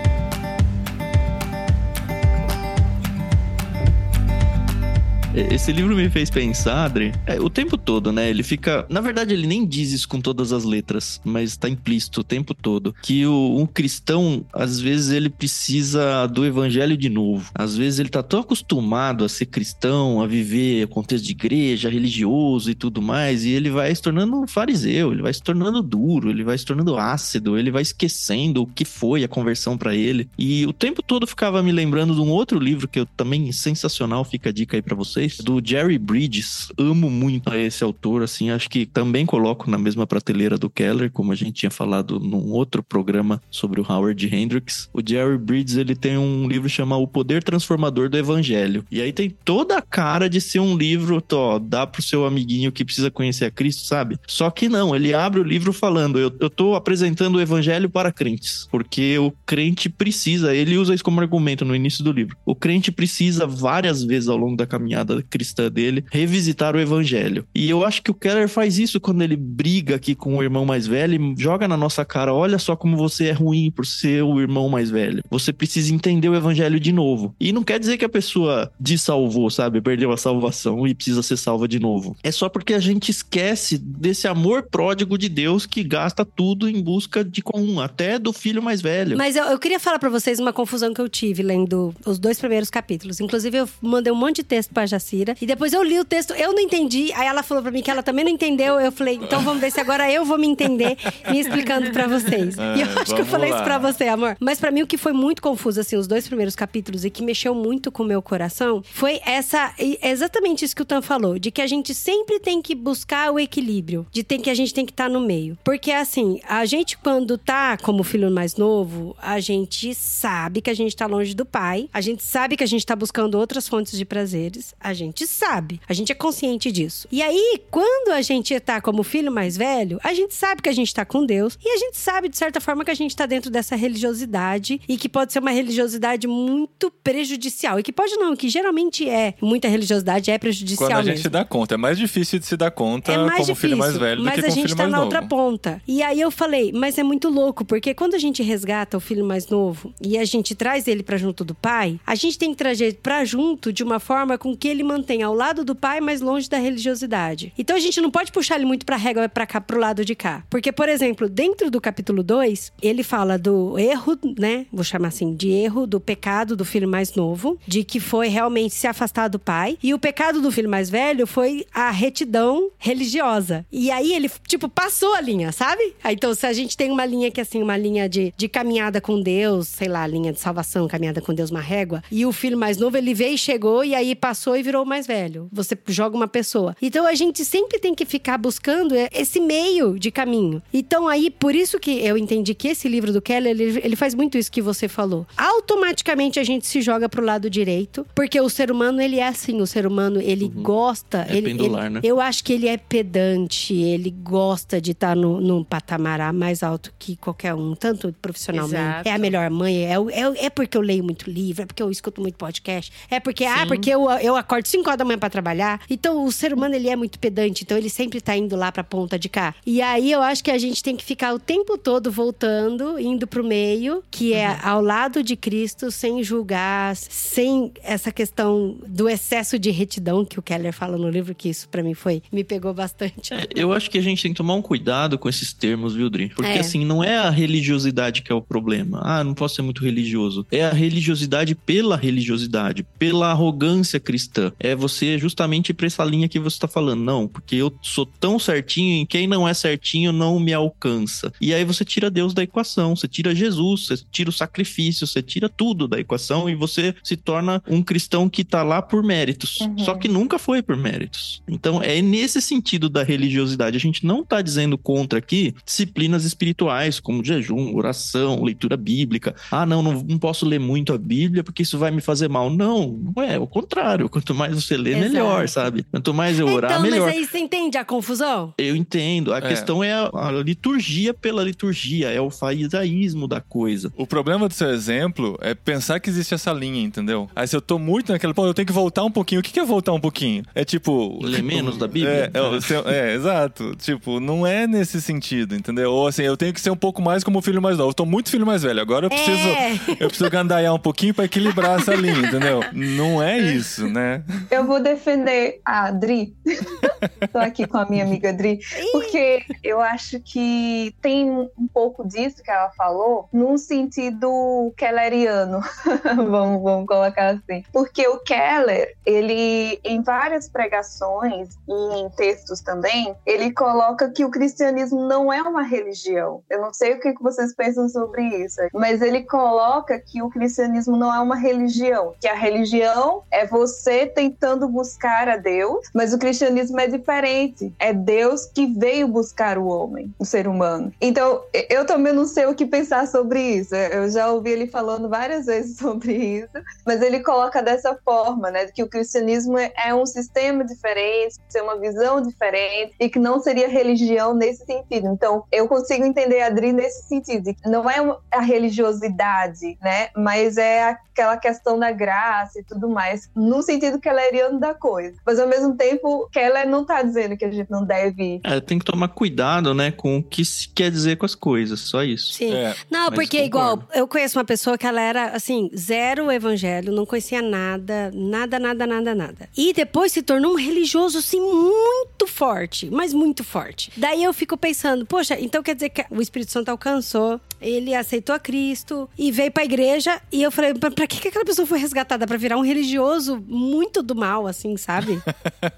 [5.38, 8.28] Esse livro me fez pensar, Adri, é, o tempo todo, né?
[8.28, 8.88] Ele fica.
[8.90, 12.56] Na verdade, ele nem diz isso com todas as letras, mas tá implícito o tempo
[12.56, 12.92] todo.
[13.04, 17.52] Que o, um cristão, às vezes, ele precisa do evangelho de novo.
[17.54, 21.88] Às vezes, ele tá tão acostumado a ser cristão, a viver o contexto de igreja,
[21.88, 25.84] religioso e tudo mais, e ele vai se tornando um fariseu, ele vai se tornando
[25.84, 29.96] duro, ele vai se tornando ácido, ele vai esquecendo o que foi a conversão pra
[29.96, 30.28] ele.
[30.36, 34.24] E o tempo todo ficava me lembrando de um outro livro que eu também sensacional,
[34.24, 36.72] fica a dica aí pra vocês, do Jerry Bridges.
[36.78, 41.32] Amo muito esse autor, assim, acho que também coloco na mesma prateleira do Keller, como
[41.32, 44.90] a gente tinha falado num outro programa sobre o Howard Hendricks.
[44.94, 48.86] O Jerry Bridges, ele tem um livro chamado O Poder Transformador do Evangelho.
[48.92, 52.72] E aí tem toda a cara de ser um livro, ó, dá pro seu amiguinho
[52.72, 54.18] que precisa conhecer a Cristo, sabe?
[54.28, 58.12] Só que não, ele abre o livro falando, eu, eu tô apresentando o evangelho para
[58.12, 62.36] crentes, porque o crente precisa, ele usa isso como argumento no início do livro.
[62.46, 67.46] O crente precisa várias vezes ao longo da caminhada cristã dele revisitar o evangelho.
[67.54, 70.66] E eu acho que o Keller faz isso quando ele briga aqui com o irmão
[70.66, 74.40] mais velho joga na nossa cara, olha só como você é ruim por ser o
[74.40, 75.24] irmão mais velho.
[75.30, 77.36] Você precisa entender o evangelho de novo.
[77.40, 79.82] E não quer dizer que a pessoa dessalvou, sabe?
[79.82, 82.16] Perdeu a salvação e precisa ser salva de novo.
[82.24, 86.82] É só porque a gente esquece desse amor pródigo de Deus que gasta tudo em
[86.82, 89.18] busca de comum, até do filho mais velho.
[89.18, 92.40] Mas eu, eu queria falar pra vocês uma confusão que eu tive lendo os dois
[92.40, 93.20] primeiros capítulos.
[93.20, 95.36] Inclusive, eu mandei um monte de texto pra Jacira.
[95.40, 97.12] E depois eu li o texto, eu não entendi.
[97.14, 98.80] Aí ela falou pra mim que ela também não entendeu.
[98.80, 100.98] Eu falei, então vamos ver se agora eu vou me entender
[101.30, 102.58] me explicando pra vocês.
[102.58, 103.58] É, e eu acho que eu falei lá.
[103.58, 104.36] isso pra você, amor.
[104.40, 107.24] Mas pra mim, o que foi muito confuso, assim, os dois primeiros capítulos e que
[107.24, 109.74] mexeu muito com o meu coração foi essa.
[109.78, 113.32] é exatamente isso que o Tan falou: de que a gente sempre tem que buscar
[113.32, 115.58] o equilíbrio, de ter que a gente tem que estar no meio.
[115.64, 120.74] Porque, assim, a gente, quando tá como filho mais novo, a gente sabe que a
[120.74, 123.98] gente tá longe do pai, a gente sabe que a gente tá buscando outras fontes
[123.98, 127.08] de prazeres, A gente sabe, a gente é consciente disso.
[127.12, 130.74] E aí, quando a gente tá como filho mais velho, a gente sabe que a
[130.74, 133.26] gente tá com Deus e a gente sabe, de certa forma, que a gente tá
[133.26, 137.80] dentro dessa religiosidade e que pode ser uma religiosidade muito prejudicial.
[137.80, 139.34] E que pode não, que geralmente é.
[139.42, 141.18] Muita religiosidade é prejudicial Quando a mesmo.
[141.18, 141.76] gente dá conta.
[141.76, 144.24] É mais difícil de se dar conta É mais como difícil, filho mais velho do
[144.24, 145.14] mas que a como gente filho tá mais na novo.
[145.14, 145.82] outra ponta.
[145.88, 149.26] E aí eu falei, mas é muito louco, porque quando a gente resgata o filho
[149.26, 152.58] mais novo e a gente traz ele pra junto do pai, a gente tem que
[152.58, 156.22] trazer pra junto de uma forma com que ele mantenha ao lado do pai, mas
[156.22, 157.54] longe da religiosidade.
[157.58, 160.16] Então a gente não pode puxar ele muito pra régua pra cá, pro lado de
[160.16, 160.44] cá.
[160.50, 164.66] Porque, por exemplo, dentro do capítulo 2, ele fala do erro, né?
[164.72, 168.74] Vou chamar assim, de erro, do pecado do filho mais novo, de que foi realmente
[168.76, 169.78] se afastar do pai.
[169.82, 173.66] E o pecado do filho mais velho foi a retidão religiosa.
[173.72, 175.94] E aí ele, tipo, passou a linha, sabe?
[176.04, 179.00] Aí, Então, se a gente tem uma linha que, assim, uma linha de, de caminhada
[179.00, 182.58] com Deus, sei lá, linha de salvação, caminhada com Deus, uma régua, e o filho
[182.58, 185.48] mais novo, ele veio e chegou, e aí passou e virou o mais velho.
[185.52, 186.76] Você joga uma pessoa.
[186.82, 190.62] Então, a gente sempre tem que ficar buscando esse meio de caminho.
[190.74, 194.14] Então, aí, por isso que eu entendi que esse livro do Keller, ele, ele faz
[194.14, 195.26] muito isso que você falou.
[195.38, 199.62] Automaticamente, a gente se joga pro lado direito, porque o ser humano, ele é assim,
[199.62, 201.26] o ser humano, ele gosta...
[201.30, 202.00] É ele, pendular, ele- né?
[202.04, 206.94] Eu acho que ele é pedante, ele gosta de estar no, num patamar mais alto
[207.00, 208.76] que qualquer um, tanto profissionalmente.
[208.76, 209.08] Exato.
[209.10, 211.90] É a melhor mãe, é, é, é porque eu leio muito livro, é porque eu
[211.90, 215.30] escuto muito podcast, é porque, ah, porque eu, eu acordo 5 horas da manhã pra
[215.30, 215.82] trabalhar.
[215.90, 218.84] Então, o ser humano, ele é muito pedante, então ele sempre tá indo lá pra
[218.84, 219.54] ponta de cá.
[219.66, 223.28] E aí, eu acho que a gente tem que ficar o tempo todo voltando, indo
[223.28, 224.58] pro meio, que é Uhum.
[224.64, 230.42] ao lado de Cristo, sem julgar, sem essa questão do excesso de retidão que o
[230.42, 233.34] Keller fala no livro, que isso pra mim foi, me pegou bastante.
[233.34, 236.10] É, eu acho que a gente tem que tomar um cuidado com esses termos, viu,
[236.10, 236.30] Dri?
[236.30, 236.60] Porque É.
[236.60, 239.02] assim, não é a religiosidade que é o problema.
[239.04, 240.46] Ah, não posso ser muito religioso.
[240.52, 244.47] É a religiosidade pela religiosidade, pela arrogância cristã.
[244.60, 247.04] É você justamente ir pra essa linha que você tá falando.
[247.04, 251.32] Não, porque eu sou tão certinho e quem não é certinho não me alcança.
[251.40, 255.22] E aí você tira Deus da equação, você tira Jesus, você tira o sacrifício, você
[255.22, 259.60] tira tudo da equação e você se torna um cristão que tá lá por méritos.
[259.62, 259.78] Uhum.
[259.80, 261.42] Só que nunca foi por méritos.
[261.48, 263.78] Então é nesse sentido da religiosidade.
[263.78, 269.36] A gente não tá dizendo contra aqui disciplinas espirituais, como jejum, oração, leitura bíblica.
[269.52, 272.50] Ah, não, não, não posso ler muito a Bíblia porque isso vai me fazer mal.
[272.50, 273.38] Não, não é.
[273.40, 274.10] O contrário.
[274.10, 275.06] Quanto mais você lê, Exato.
[275.12, 275.86] melhor, sabe?
[275.92, 277.08] Quanto mais eu orar, então, melhor.
[277.08, 278.54] mas aí você entende a confusão?
[278.58, 279.34] Eu entendo.
[279.34, 279.42] A É.
[279.42, 283.92] questão é a, a liturgia pela liturgia, é o farisaísmo da coisa.
[283.98, 287.30] O problema do seu exemplo é pensar que existe essa linha, entendeu?
[287.36, 289.40] Aí se eu tô muito naquela, pô, eu tenho que voltar um pouquinho.
[289.40, 290.44] O que que é voltar um pouquinho?
[290.54, 291.20] É tipo.
[291.24, 292.32] Ler menos da Bíblia?
[292.34, 293.76] É, é, seu- é, exato.
[293.78, 295.92] Tipo, não é nesse sentido, entendeu?
[295.92, 297.90] Ou assim, eu tenho que ser um pouco mais como o filho mais novo.
[297.90, 298.82] Eu tô muito filho mais velho.
[298.82, 299.48] Agora eu preciso.
[299.48, 299.80] É.
[300.00, 302.62] Eu preciso gandaiar um pouquinho pra equilibrar essa linha, entendeu?
[302.74, 304.17] Não é isso, né?
[304.50, 306.36] Eu vou defender a Adri.
[307.32, 308.60] Tô aqui com a minha amiga Adri.
[308.92, 315.62] Porque eu acho que tem um pouco disso que ela falou, num sentido kelleriano.
[316.16, 317.64] vamos, vamos colocar assim.
[317.72, 324.32] Porque o Keller, ele, em várias pregações e em textos também, ele coloca que o
[324.32, 326.44] cristianismo não é uma religião.
[326.50, 330.30] Eu não sei o que que vocês pensam sobre isso, mas ele coloca que o
[330.30, 336.14] cristianismo não é uma religião, que a religião é você tentando buscar a Deus, mas
[336.14, 337.74] o cristianismo é diferente.
[337.80, 340.92] É Deus que veio buscar o homem, o ser humano.
[341.00, 343.76] Então, eu também não sei o que pensar sobre isso.
[343.76, 346.50] Eu já ouvi ele falando várias vezes sobre isso,
[346.86, 351.62] mas ele coloca dessa forma, né, que o cristianismo é é um sistema diferente, é
[351.62, 355.08] uma visão diferente e que não seria religião nesse sentido.
[355.08, 357.56] Então, eu consigo entender a Adri nesse sentido.
[357.66, 357.98] Não é
[358.32, 364.60] a religiosidade, né, mas é aquela questão da graça e tudo mais, no sentido kelleriano
[364.60, 365.16] da coisa.
[365.26, 368.80] Mas ao mesmo tempo, Keller não tá dizendo que a gente não deve É, tem
[368.80, 372.34] que tomar cuidado, né, com o que se quer dizer com as coisas, só isso.
[372.34, 372.54] Sim.
[372.54, 374.00] É, Não, mas porque igual, concordo.
[374.00, 378.88] eu conheço uma pessoa que ela era, assim, zero evangelho, não conhecia nada, nada, nada,
[378.88, 379.50] nada, nada.
[379.58, 383.92] E depois se tornou um religioso, assim, muito forte, mas muito forte.
[383.98, 388.36] Daí eu fico pensando, poxa, então quer dizer que o Espírito Santo alcançou, ele aceitou
[388.36, 391.66] a Cristo e veio pra igreja, e eu falei, pra, pra que que aquela pessoa
[391.68, 392.28] foi resgatada?
[392.28, 395.22] Pra virar um religioso muito do mal, assim, sabe?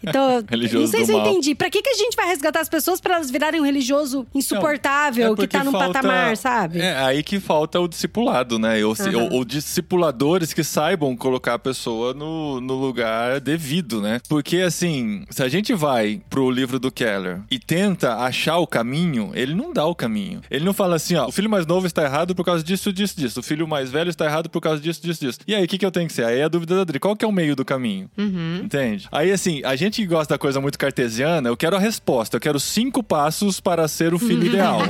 [0.04, 1.28] Então, Religioso sei se eu mal.
[1.28, 1.54] entendi.
[1.56, 5.34] Pra que, que a gente vai resgatar as pessoas pra elas virarem um religioso insuportável
[5.34, 6.80] É que tá num falta- patamar, sabe?
[6.80, 8.84] É aí que falta o discipulado, né?
[8.84, 9.18] Ou, Aham.
[9.24, 14.20] ou- ou discipuladores que saibam colocar a pessoa no, no lugar devido, né?
[14.28, 19.32] Porque, assim, se a gente vai pro livro do Keller e tenta achar o caminho,
[19.34, 20.42] ele não dá o caminho.
[20.50, 23.18] Ele não fala assim, ó, o filho mais novo está errado por causa disso, disso,
[23.20, 23.40] disso.
[23.40, 25.40] O filho mais velho está errado por causa disso, disso, disso.
[25.48, 26.26] E aí, o que, que eu tenho que ser?
[26.26, 27.00] Aí é a dúvida da Adri.
[27.00, 27.99] Qual que é o meio do caminho?
[28.18, 28.62] Uhum.
[28.64, 29.08] Entende?
[29.12, 32.38] Aí, assim, a gente que gosta da coisa muito cartesiana, eu quero a resposta.
[32.38, 34.82] Eu quero cinco passos para ser o filho ideal.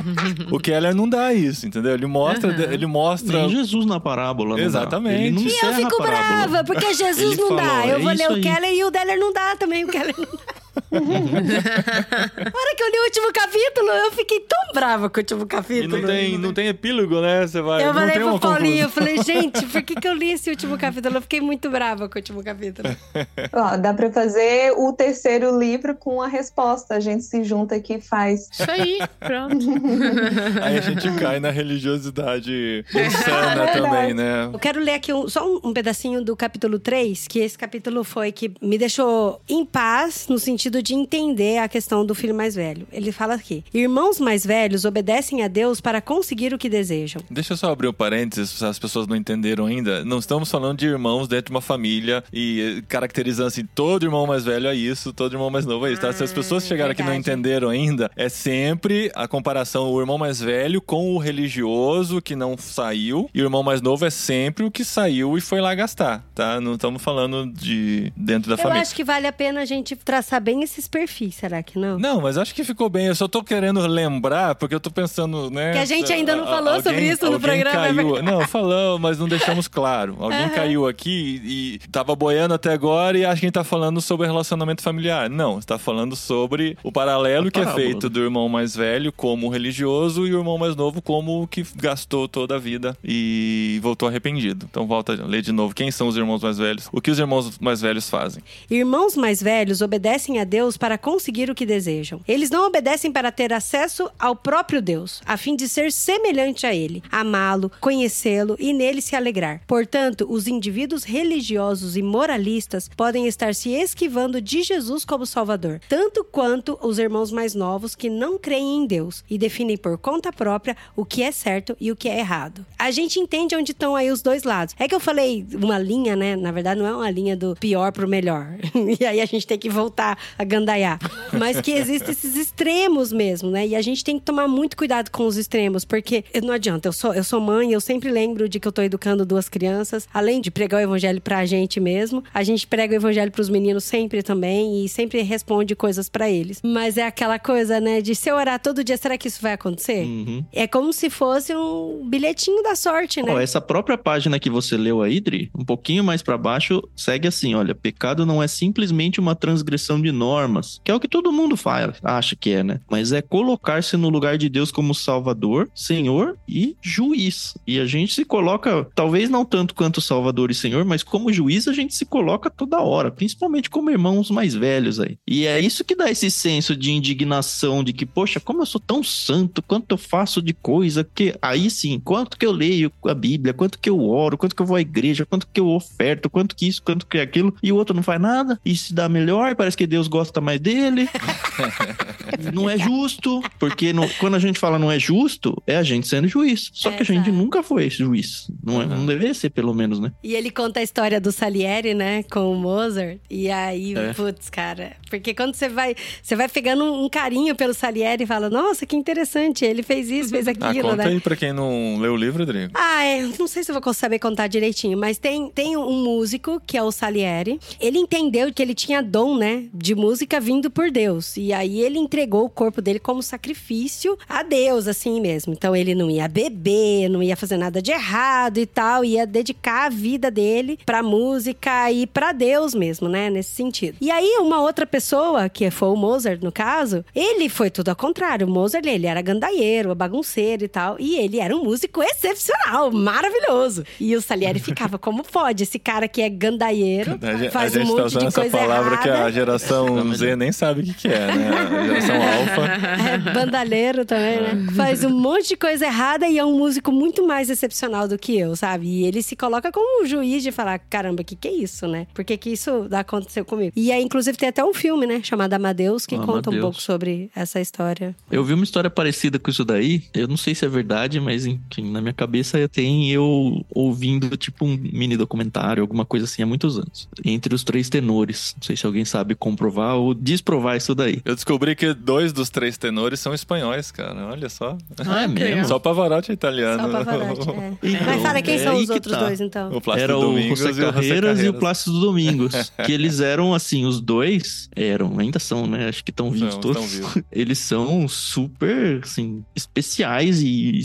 [0.50, 1.94] o Keller não dá isso, entendeu?
[1.94, 2.72] Ele mostra, Uhum.
[2.72, 4.50] ele mostra Nem Jesus na parábola.
[4.50, 4.62] não dá.
[4.62, 5.22] Exatamente.
[5.24, 7.86] Ele não E eu fico brava, porque Jesus Ele não fala, dá.
[7.86, 8.40] Eu é vou ler o aí.
[8.40, 9.84] Keller e o Deller não dá também.
[9.84, 10.54] O Keller não dá.
[10.92, 15.46] Hora que eu li o último capítulo, eu fiquei tão brava com o último E
[15.46, 15.98] capítulo.
[15.98, 17.46] não tem, não tem epílogo, né?
[17.46, 17.84] Você vai.
[17.86, 21.16] Eu falei pro Paulinho, eu falei, gente, por que, que eu li esse último capítulo?
[21.16, 22.88] Eu fiquei muito brava com o último capítulo.
[23.52, 26.94] Ó, dá pra fazer o terceiro livro com a resposta.
[26.96, 28.48] A gente se junta aqui e faz.
[28.52, 29.66] Isso aí, pronto.
[30.62, 33.80] Aí a gente cai na religiosidade insana verdade.
[33.82, 34.50] também, né?
[34.52, 38.02] Eu quero ler aqui um- só um, um pedacinho do capítulo 3, que esse capítulo
[38.04, 42.54] foi que me deixou em paz no sentido de entender a questão do filho mais
[42.54, 42.86] velho.
[42.92, 47.22] Ele fala aqui: Irmãos mais velhos obedecem a Deus para conseguir o que desejam.
[47.30, 50.04] Deixa eu só abrir um parênteses, se as pessoas não entenderam ainda.
[50.04, 54.26] Não estamos falando de irmãos dentro de uma família e eh, caracterizando assim, todo irmão
[54.26, 56.12] mais velho é isso, todo irmão mais novo é isso, tá?
[56.12, 57.30] Se as pessoas chegaram aqui e não Ah, verdade.
[57.40, 62.56] entenderam ainda, é sempre a comparação o irmão mais velho com o religioso que não
[62.56, 66.24] saiu e o irmão mais novo é sempre o que saiu e foi lá gastar,
[66.34, 66.60] tá?
[66.60, 68.82] Não estamos falando de dentro da Eu família.
[68.82, 71.98] acho que vale a pena a gente traçar bem esses perfis, será que não?
[71.98, 73.06] Não, mas acho que ficou bem.
[73.06, 75.72] Eu só tô querendo lembrar, porque eu tô pensando, né?
[75.72, 78.22] Que a gente ainda não falou alguém- sobre isso no programa, é Caiu.
[78.22, 80.16] Não, falamos, mas não deixamos claro.
[80.20, 84.00] Alguém caiu aqui e tava boiando até agora e acha que a gente tá falando
[84.00, 85.28] sobre relacionamento familiar.
[85.28, 89.48] Não, está falando sobre o paralelo A que é feito do irmão mais velho como
[89.48, 94.08] religioso e o irmão mais novo como o que gastou toda a vida e voltou
[94.08, 94.66] arrependido.
[94.70, 95.74] Então volta a ler de novo.
[95.74, 96.88] Quem são os irmãos mais velhos?
[96.92, 98.42] O que os irmãos mais velhos fazem?
[98.70, 102.20] Irmãos mais velhos obedecem a Deus para conseguir o que desejam.
[102.26, 106.74] Eles não obedecem para ter acesso ao próprio Deus, a fim de ser semelhante a
[106.74, 109.62] Ele, amá-lo, conhecê-lo e nele se alegrar.
[109.66, 116.24] Portanto, os indivíduos religiosos e moralistas podem estar se esquivando de Jesus como Salvador, tanto
[116.24, 120.76] quanto os irmãos mais novos que não creem em Deus e definem por conta própria
[120.96, 122.64] o que é certo e o que é errado.
[122.78, 124.74] A gente entende onde estão aí os dois lados.
[124.78, 126.36] É que eu falei uma linha, né?
[126.36, 128.56] Na verdade, não é uma linha do pior pro melhor.
[129.00, 130.98] e aí a gente tem que voltar a gandaiar.
[131.32, 133.66] Mas que existem esses extremos mesmo, né?
[133.66, 136.88] E a gente tem que tomar muito cuidado com os extremos, porque não adianta.
[136.88, 140.08] Eu sou, eu sou mãe, eu sempre lembro de que eu tô educando duas crianças.
[140.12, 143.84] Além de pregar o evangelho pra gente mesmo, a gente prega o evangelho pros meninos
[143.84, 146.60] sempre também e sempre responde coisas pra eles.
[146.62, 148.00] Mas é aquela coisa, né?
[148.00, 150.04] De se eu orar todo dia, será que isso vai acontecer?
[150.04, 150.44] Uhum.
[150.52, 153.32] É como se fosse um bilhetinho da sorte, né?
[153.32, 157.28] Ó, essa própria página que você leu aí, Dri, um pouquinho mais pra baixo, segue
[157.28, 160.10] assim, olha, pecado não é simplesmente uma transgressão de
[160.40, 162.80] normas, que é o que todo mundo faz, acha que é, né?
[162.90, 167.54] Mas é colocar-se no lugar de Deus como Salvador, Senhor e juiz.
[167.66, 171.68] E a gente se coloca, talvez não tanto quanto Salvador e Senhor, mas como juiz
[171.68, 175.18] a gente se coloca toda hora, principalmente como irmãos mais velhos aí.
[175.26, 178.80] E é isso que dá esse senso de indignação de que, poxa, como eu sou
[178.80, 183.14] tão santo, quanto eu faço de coisa, que aí sim, quanto que eu leio a
[183.14, 186.30] Bíblia, quanto que eu oro, quanto que eu vou à igreja, quanto que eu oferto,
[186.30, 189.08] quanto que isso, quanto que aquilo, e o outro não faz nada, e se dá
[189.08, 191.08] melhor, parece que Deus gosta mais dele.
[192.52, 196.06] não é justo, porque no- quando a gente fala não é justo, é a gente
[196.06, 196.70] sendo juiz.
[196.72, 197.32] Só que a gente Exato.
[197.32, 198.50] nunca foi juiz.
[198.62, 200.12] Não, é, não deveria ser, pelo menos, né?
[200.22, 203.18] E ele conta a história do Salieri, né, com o Mozart.
[203.30, 204.12] E aí, É.
[204.12, 204.92] putz, cara.
[205.08, 208.94] Porque quando você vai, você vai pegando um carinho pelo Salieri e fala: "Nossa, que
[208.96, 211.06] interessante, ele fez isso, fez Ah, aquilo", conta né?
[211.10, 212.70] aí pra quem não leu o livro, Rodrigo.
[212.74, 213.22] Ah, é.
[213.38, 216.82] Não sei se eu vou saber contar direitinho, mas tem, tem um músico, que é
[216.82, 217.58] o Salieri.
[217.80, 220.09] Ele entendeu que ele tinha dom, né, de música
[220.40, 221.36] vindo por Deus.
[221.36, 225.52] E aí ele entregou o corpo dele como sacrifício a Deus, assim mesmo.
[225.52, 229.86] Então ele não ia beber, não ia fazer nada de errado e tal, ia dedicar
[229.86, 233.96] a vida dele pra música e pra Deus mesmo, né, nesse sentido.
[234.00, 237.96] E aí uma outra pessoa, que foi o Mozart no caso, ele foi tudo ao
[237.96, 238.46] contrário.
[238.46, 243.84] O Mozart, ele era gandaieiro, bagunceiro e tal, e ele era um músico excepcional, maravilhoso.
[243.98, 247.82] E o Salieri ficava como pode, esse cara que é gandaieiro, A faz a um
[247.84, 249.32] tá monte usando de essa coisa palavra que a errada.
[249.32, 251.48] geração geração Z nem sabe o que, que é, né?
[251.48, 253.10] A geração alfa.
[253.10, 254.66] É bandalheiro também, né?
[254.74, 258.38] Faz um monte de coisa errada e é um músico muito mais excepcional do que
[258.38, 258.86] eu, sabe?
[258.86, 261.86] E ele se coloca como um juiz de falar: caramba, o que, que é isso,
[261.86, 262.06] né?
[262.14, 263.72] Por que, que isso aconteceu comigo?
[263.76, 265.20] E aí, inclusive, tem até um filme, né?
[265.22, 266.36] Chamado Amadeus, que Amadeus.
[266.36, 268.14] conta um pouco sobre essa história.
[268.30, 270.02] Eu vi uma história parecida com isso daí.
[270.14, 274.64] Eu não sei se é verdade, mas enfim, na minha cabeça tem eu ouvindo tipo
[274.64, 277.08] um mini documentário, alguma coisa assim, há muitos anos.
[277.24, 278.54] Entre os três tenores.
[278.56, 281.20] Não sei se alguém sabe comprovar ou desprovar isso daí.
[281.24, 284.26] Eu descobri que dois dos três tenores são espanhóis, cara.
[284.26, 284.76] Olha só.
[285.06, 285.66] Ah, é mesmo?
[285.66, 286.82] Só Pavarotti é italiano.
[286.82, 287.72] Só o Pavarotti, é.
[287.90, 289.20] Então, Mas fala, quem é são os que outros tá.
[289.20, 289.72] dois, então?
[289.72, 291.60] O Plácido Era o Domingos José e o José Carreiras e o Carreiras.
[291.60, 292.72] Plácido Domingos.
[292.84, 295.88] que eles eram, assim, os dois eram, ainda são, né?
[295.88, 296.92] Acho que estão vivos Não, todos.
[296.92, 297.22] vivos.
[297.32, 300.80] Eles são super, assim, especiais e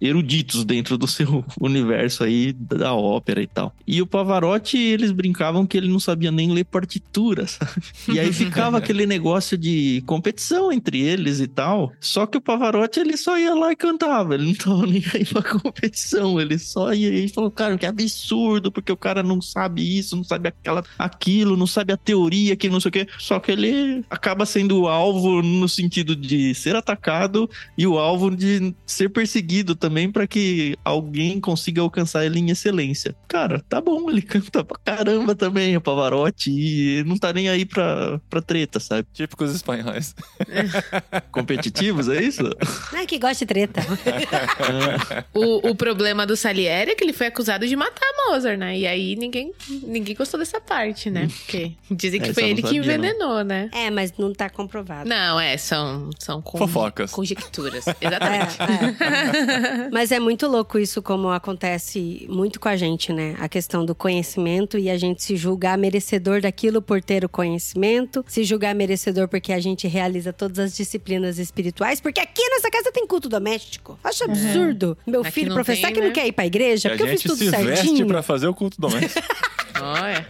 [0.00, 3.74] eruditos dentro do seu universo aí da ópera e tal.
[3.86, 7.72] E o Pavarotti, eles brincavam que ele não sabia nem ler partitura, sabe?
[8.08, 11.92] E aí ficava aquele negócio de competição entre eles e tal.
[12.00, 14.34] Só que o Pavarotti, ele só ia lá e cantava.
[14.34, 16.40] Ele não tava nem aí pra competição.
[16.40, 20.24] Ele só ia e falou, cara, que absurdo, porque o cara não sabe isso, não
[20.24, 23.06] sabe aquela, aquilo, não sabe a teoria, que não sei o quê.
[23.18, 28.30] Só que ele acaba sendo o alvo no sentido de ser atacado e o alvo
[28.34, 33.14] de ser perseguido também para que alguém consiga alcançar ele em excelência.
[33.26, 37.64] Cara, tá bom, ele canta pra caramba também, o Pavarotti, e não tá nem aí
[37.64, 39.06] pra, pra treta, sabe?
[39.12, 40.14] Típicos espanhóis.
[41.32, 42.42] Competitivos, é isso?
[42.92, 43.80] Não é que gosta de treta.
[45.34, 48.78] O, o problema do Salieri é que ele foi acusado de matar Mozart, né?
[48.78, 51.28] E aí ninguém, ninguém gostou dessa parte, né?
[51.28, 53.04] Porque dizem que Essa foi eu ele não que sabia, não.
[53.04, 53.70] envenenou, né?
[53.72, 55.08] É, mas não tá comprovado.
[55.08, 57.10] Não, é, são, são con- Fofocas.
[57.10, 57.84] conjecturas.
[58.00, 58.56] É, Exatamente.
[58.60, 59.88] é.
[59.90, 63.34] Mas é muito louco isso, como acontece muito com a gente, né?
[63.38, 68.24] A questão do conhecimento e a gente se julgar merecedor daquilo por ter o conhecimento,
[68.28, 72.92] se julgar merecedor porque a gente realiza todas as disciplinas espirituais, porque aqui nessa casa
[72.92, 73.98] tem culto doméstico.
[74.04, 74.96] Acho absurdo.
[75.06, 76.14] Meu Aqui filho não professor tem, que não né?
[76.14, 78.06] quer ir pra igreja, E a porque eu fiz gente tudo se veste certinho.
[78.06, 79.26] pra fazer o culto doméstico.
[79.80, 80.26] Olha.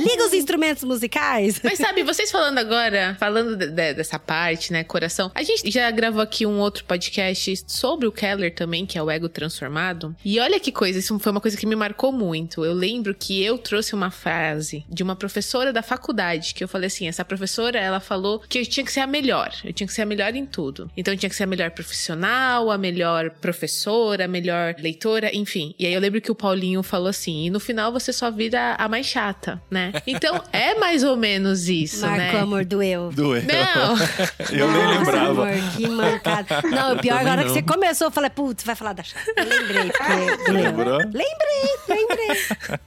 [0.00, 1.60] Liga os instrumentos musicais.
[1.62, 5.90] Mas sabe, vocês falando agora, falando de- de- dessa parte, né, coração, a gente já
[5.90, 10.14] gravou aqui um outro podcast sobre o Keller também, que é o Ego Transformado.
[10.24, 12.64] E olha que coisa, isso foi uma coisa que me marcou muito.
[12.64, 16.86] Eu lembro que eu trouxe uma frase de uma professora da faculdade, que eu falei
[16.94, 19.92] assim, essa professora, ela falou que eu tinha que ser a melhor, eu tinha que
[19.92, 20.90] ser a melhor em tudo.
[20.96, 25.74] Então eu tinha que ser a melhor profissional, a melhor professora, a melhor leitora, enfim.
[25.78, 28.74] E aí eu lembro que o Paulinho falou assim, e no final você só vira
[28.78, 29.92] a mais chata, né?
[30.06, 32.40] Então é mais ou menos isso, Marco, né?
[32.40, 33.10] amor, doeu.
[33.12, 33.42] Doeu.
[33.42, 33.96] Não,
[34.52, 35.48] Eu nem Nossa, lembrava.
[35.50, 36.62] Amor, que mancada.
[36.70, 39.24] Não, o pior, agora que você começou, eu falei, putz, vai falar da chata.
[39.36, 40.62] Eu lembrei, porque doeu.
[40.62, 40.98] Lembrou?
[40.98, 42.28] Lembrei, lembrei.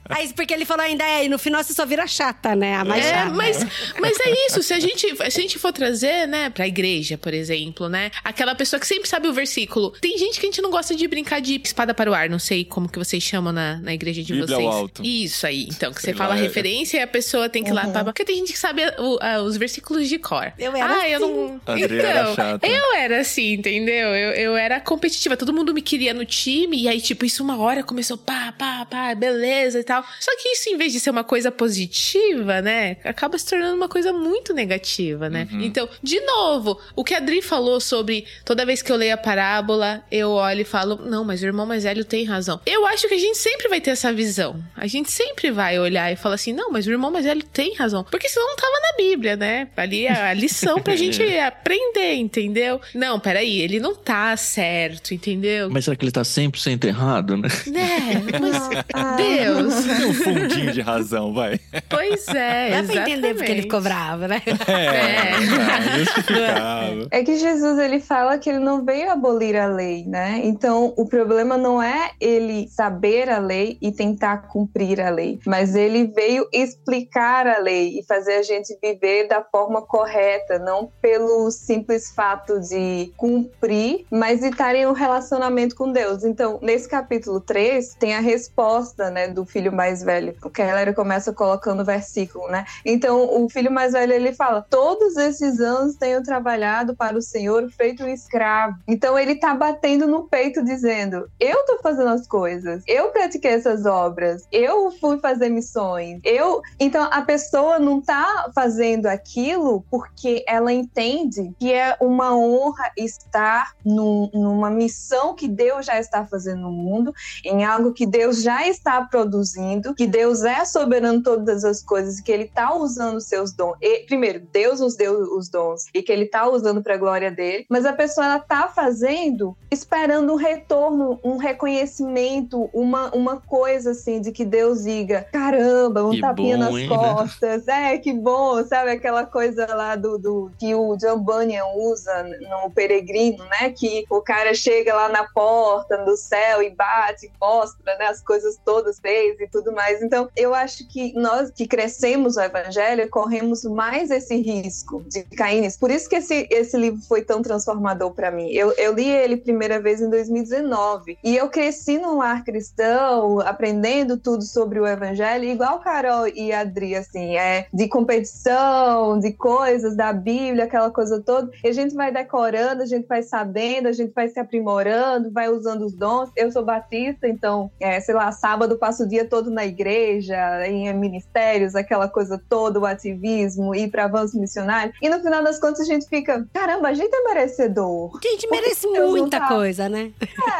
[0.08, 2.76] Aí, porque ele falou ainda, é, e no final você só vira chata, né?
[2.76, 3.30] A mais É, chata.
[3.30, 3.66] mas,
[4.00, 4.62] mas é isso.
[4.62, 8.10] Se a, gente, se a gente for trazer, né, pra igreja, por exemplo, né?
[8.24, 9.90] Aquela pessoa que sempre sabe o versículo.
[10.00, 12.28] Tem gente que a gente não gosta de brincar de espada para o ar.
[12.28, 14.68] Não sei como que vocês chamam na, na igreja de Bíblia vocês.
[14.68, 15.02] ao alto.
[15.04, 15.64] Isso aí.
[15.70, 17.86] Então, que Sei você fala lá, é- referência e a pessoa tem que ir lá.
[17.88, 18.04] Pra...
[18.04, 20.52] Porque tem gente que sabe o- a- os versículos de cor.
[20.58, 21.34] Eu era Ah, eu assim.
[21.34, 21.60] não.
[21.66, 24.08] A Adri então, era eu era assim, entendeu?
[24.08, 25.36] Eu, eu era competitiva.
[25.36, 26.82] Todo mundo me queria no time.
[26.82, 30.04] E aí, tipo, isso uma hora começou pá, pá, pá, beleza e tal.
[30.20, 32.96] Só que isso, em vez de ser uma coisa positiva, né?
[33.04, 35.48] Acaba se tornando uma coisa muito negativa, né?
[35.50, 35.62] Uhum.
[35.62, 39.16] Então, de novo, o que a Adri falou sobre toda vez que eu leio a
[39.16, 42.60] parábola, eu olho e falo, não, mas o irmão mais velho tem razão.
[42.66, 44.62] Eu acho que a gente sempre vai ter essa visão.
[44.76, 47.74] A gente sempre vai olhar e falar assim, não, mas o irmão mais velho tem
[47.74, 48.04] razão.
[48.04, 49.68] Porque senão não tava na Bíblia, né?
[49.76, 52.80] Ali é a lição pra gente aprender, entendeu?
[52.94, 55.70] Não, peraí, ele não tá certo, entendeu?
[55.70, 57.48] Mas será que ele tá 100% errado, né?
[57.66, 58.22] Né?
[58.40, 59.74] Mas, Deus.
[59.84, 61.60] Tem um fundinho de razão, vai.
[61.88, 64.42] Pois é, Dá pra entender porque ele ficou bravo, né?
[64.68, 65.30] É.
[65.66, 67.08] tá, justificável.
[67.10, 70.40] É que Jesus ele fala que ele não veio abolir a lei, né?
[70.44, 75.74] Então o problema não é ele saber a lei e tentar cumprir a lei, mas
[75.74, 81.50] ele veio explicar a lei e fazer a gente viver da forma correta, não pelo
[81.50, 86.24] simples fato de cumprir, mas de estar em um relacionamento com Deus.
[86.24, 90.34] Então, nesse capítulo 3, tem a resposta, né, do filho mais velho.
[90.42, 92.64] O Keller começa colocando o versículo, né?
[92.84, 97.68] Então, o filho mais velho ele fala: Todos esses anos tenho trabalhado para o Senhor
[97.70, 98.76] feito um escravo.
[98.86, 103.84] Então, ele tá batendo no peito, dizendo: Eu tô fazendo as coisas, eu pratiquei essas
[103.84, 106.60] obras, eu fui fazer missões, eu.
[106.78, 113.72] Então, a pessoa não tá fazendo aquilo porque ela entende que é uma honra estar
[113.84, 117.12] num- numa missão que Deus já está fazendo no mundo,
[117.44, 122.30] em algo que Deus já está produzindo, que Deus é soberano todas as coisas, que
[122.30, 123.76] ele está usando os dons.
[123.80, 127.30] E, primeiro, Deus nos deu os dons e que ele está usando para a glória
[127.30, 133.90] dele, mas a pessoa ela tá fazendo esperando um retorno, um reconhecimento, uma, uma coisa
[133.90, 136.96] assim de que Deus diga: caramba, um Que tapinha bom, nas hein, né?
[136.96, 142.22] costas, é que bom, sabe aquela coisa lá do, do que o John Bunyan usa
[142.22, 143.70] no Peregrino, né?
[143.70, 148.58] Que o cara chega lá na porta do céu e bate, mostra né, as coisas
[148.64, 150.02] todas fez e tudo mais.
[150.02, 153.37] Então, eu acho que nós que crescemos no Evangelho corremos
[153.70, 155.78] mais esse risco de cair nisso.
[155.78, 158.50] Por isso que esse, esse livro foi tão transformador para mim.
[158.50, 164.16] Eu, eu li ele primeira vez em 2019 e eu cresci num lar cristão, aprendendo
[164.16, 170.12] tudo sobre o Evangelho, igual Carol e Adri, assim, é de competição, de coisas da
[170.12, 171.50] Bíblia, aquela coisa toda.
[171.62, 175.48] E a gente vai decorando, a gente vai sabendo, a gente vai se aprimorando, vai
[175.48, 176.30] usando os dons.
[176.36, 180.92] Eu sou batista, então, é, sei lá, sábado passo o dia todo na igreja, em
[180.94, 184.92] ministérios, aquela coisa toda, o ativismo, ir para avanço missionário.
[185.00, 188.10] E no final das contas a gente fica, caramba, a gente é merecedor.
[188.16, 190.10] A gente merece muita tá- coisa, né?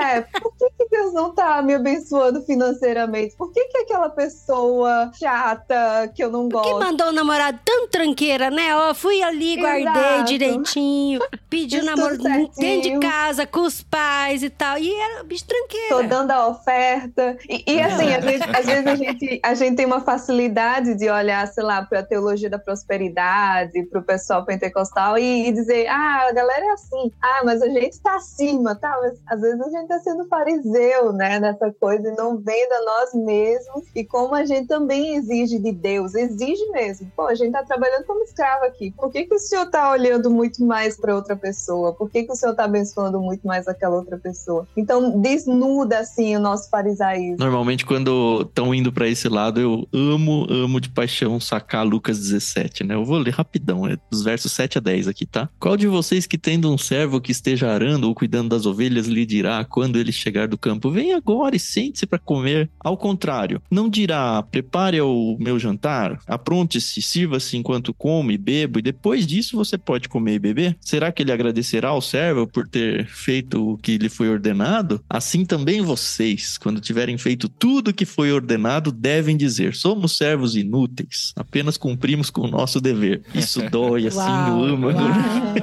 [0.03, 3.35] É, por que, que Deus não tá me abençoando financeiramente?
[3.37, 6.79] Por que, que aquela pessoa chata que eu não Que gosto?
[6.79, 8.75] mandou o namorado tão tranqueira, né?
[8.77, 10.25] Ó, fui ali, guardei Exato.
[10.25, 14.79] direitinho, pedi o namoro tudo dentro de casa, com os pais e tal.
[14.79, 15.89] E era bicho tranqueira.
[15.89, 17.37] Tô dando a oferta.
[17.49, 21.09] E, e, assim, às vezes, às vezes a, gente, a gente tem uma facilidade de
[21.09, 25.87] olhar, sei lá, para a teologia da prosperidade, para o pessoal pentecostal e, e dizer,
[25.89, 28.97] ah, a galera é assim, ah, mas a gente tá acima, tá?
[29.01, 32.85] Mas às vezes a gente tá sendo fariseu, né, nessa coisa e não vendo a
[32.85, 37.11] nós mesmos e como a gente também exige de Deus, exige mesmo.
[37.17, 38.93] Pô, a gente tá trabalhando como escravo aqui.
[38.93, 41.93] Por que, que o senhor tá olhando muito mais para outra pessoa?
[41.93, 44.67] Por que, que o senhor tá abençoando muito mais aquela outra pessoa?
[44.77, 47.37] Então, desnuda, assim, o nosso farisaísmo.
[47.39, 52.19] Normalmente, quando estão indo pra esse lado, eu amo, amo de paixão sacar Lucas
[52.49, 52.95] 17, né?
[52.95, 55.49] Eu vou ler rapidão, é dos versos 7 a 10 aqui, tá?
[55.59, 59.27] Qual de vocês que tendo um servo que esteja arando ou cuidando das ovelhas lhe
[59.27, 62.71] dirá quando ele chegar do campo, vem agora e sente-se para comer?
[62.81, 68.83] Ao contrário, não dirá, prepare o meu jantar, apronte-se, sirva-se enquanto como e bebo, e
[68.83, 70.77] depois disso você pode comer e beber?
[70.81, 75.03] Será que ele agradecerá ao servo por ter feito o que lhe foi ordenado?
[75.09, 80.57] Assim também vocês, quando tiverem feito tudo o que foi ordenado, devem dizer: somos servos
[80.57, 83.23] inúteis, apenas cumprimos com o nosso dever.
[83.35, 85.09] Isso dói assim Uau, no âmago, uau.
[85.09, 85.55] né?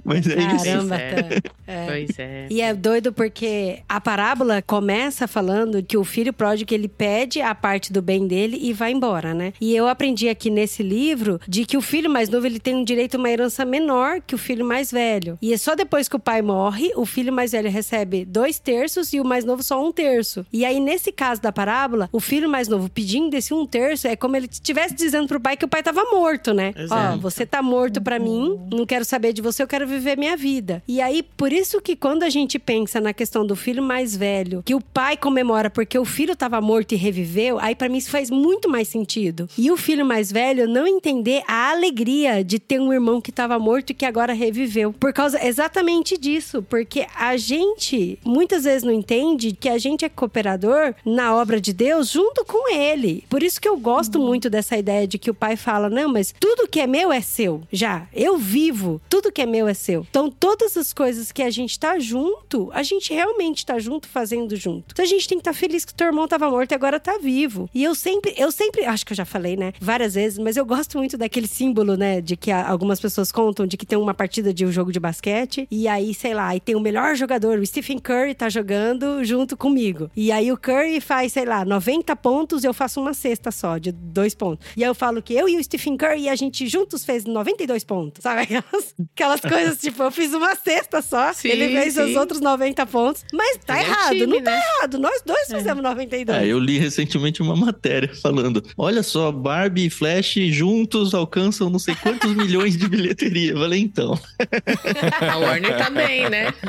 [0.04, 0.64] Mas é isso.
[0.64, 1.38] Caramba, É.
[1.66, 1.86] É.
[1.86, 2.46] Pois é.
[2.50, 7.54] E é doido porque a parábola começa falando que o filho pródigo ele pede a
[7.54, 9.52] parte do bem dele e vai embora, né?
[9.60, 12.84] E eu aprendi aqui nesse livro de que o filho mais novo ele tem um
[12.84, 15.38] direito a uma herança menor que o filho mais velho.
[15.40, 19.12] E é só depois que o pai morre, o filho mais velho recebe dois terços
[19.12, 20.44] e o mais novo só um terço.
[20.52, 24.16] E aí, nesse caso da parábola, o filho mais novo pedindo esse um terço é
[24.16, 26.72] como ele estivesse dizendo pro pai que o pai tava morto, né?
[26.76, 27.20] Ó, Exato.
[27.20, 30.82] você tá morto pra mim, não quero saber de você, eu quero viver minha vida.
[30.88, 34.62] E aí, por isso que quando a gente pensa na questão do filho mais velho,
[34.64, 38.10] que o pai comemora porque o filho tava morto e reviveu, aí pra mim isso
[38.10, 39.48] faz muito mais sentido.
[39.58, 43.58] E o filho mais velho não entender a alegria de ter um irmão que tava
[43.58, 44.92] morto e que agora reviveu.
[44.92, 50.08] Por causa exatamente disso, porque a gente muitas vezes não entende que a gente é
[50.08, 53.24] cooperador na obra de Deus junto com ele.
[53.28, 56.34] Por isso que eu gosto muito dessa ideia de que o pai fala: "Não, mas
[56.38, 57.62] tudo que é meu é seu.
[57.72, 60.06] Já, eu vivo, tudo que é meu é seu".
[60.08, 64.56] Então, todas as coisas que a gente tá junto, a gente realmente tá junto fazendo
[64.56, 64.92] junto.
[64.92, 67.18] Então, a gente tem que estar feliz que teu irmão tava morto e agora tá
[67.18, 67.68] vivo.
[67.74, 70.64] E eu sempre, eu sempre, acho que eu já falei, né, várias vezes, mas eu
[70.64, 74.52] gosto muito daquele símbolo, né, de que algumas pessoas contam de que tem uma partida
[74.52, 77.66] de um jogo de basquete e aí, sei lá, e tem o melhor jogador, o
[77.66, 80.10] Stephen Curry tá jogando junto comigo.
[80.16, 83.92] E aí o Curry faz, sei lá, 90 pontos, eu faço uma cesta só de
[83.92, 84.66] dois pontos.
[84.76, 87.84] E aí eu falo que eu e o Stephen Curry a gente juntos fez 92
[87.84, 88.42] pontos, sabe?
[88.42, 92.16] Aquelas, aquelas coisas tipo, eu fiz uma cesta só, Sim, ele fez os sim.
[92.16, 94.60] outros 90 pontos, mas tá é errado, time, não tá né?
[94.60, 94.98] errado.
[94.98, 96.42] Nós dois fizemos 92.
[96.42, 101.78] É, eu li recentemente uma matéria falando: olha só, Barbie e Flash juntos alcançam não
[101.78, 103.52] sei quantos milhões de bilheteria.
[103.52, 104.18] Eu falei, então.
[105.20, 106.52] A Warner também, né?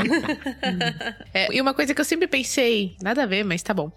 [1.33, 3.91] É, e uma coisa que eu sempre pensei, nada a ver, mas tá bom.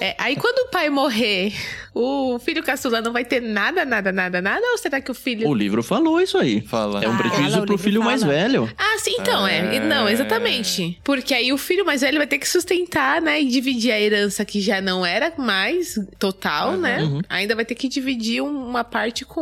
[0.00, 1.52] É, aí quando o pai morrer,
[1.94, 4.64] o filho caçula não vai ter nada, nada, nada, nada?
[4.72, 5.48] Ou será que o filho.
[5.48, 6.60] O livro falou isso aí.
[6.62, 7.02] Fala.
[7.04, 8.32] É um Ah, prejuízo ela, o pro filho mais fala.
[8.34, 8.70] velho.
[8.78, 9.76] Ah, sim, então, é.
[9.76, 9.80] É.
[9.80, 10.98] Não, exatamente.
[11.04, 13.40] Porque aí o filho mais velho vai ter que sustentar, né?
[13.40, 17.02] E dividir a herança que já não era mais total, né?
[17.02, 17.20] Uhum.
[17.28, 19.40] Ainda vai ter que dividir um- uma parte com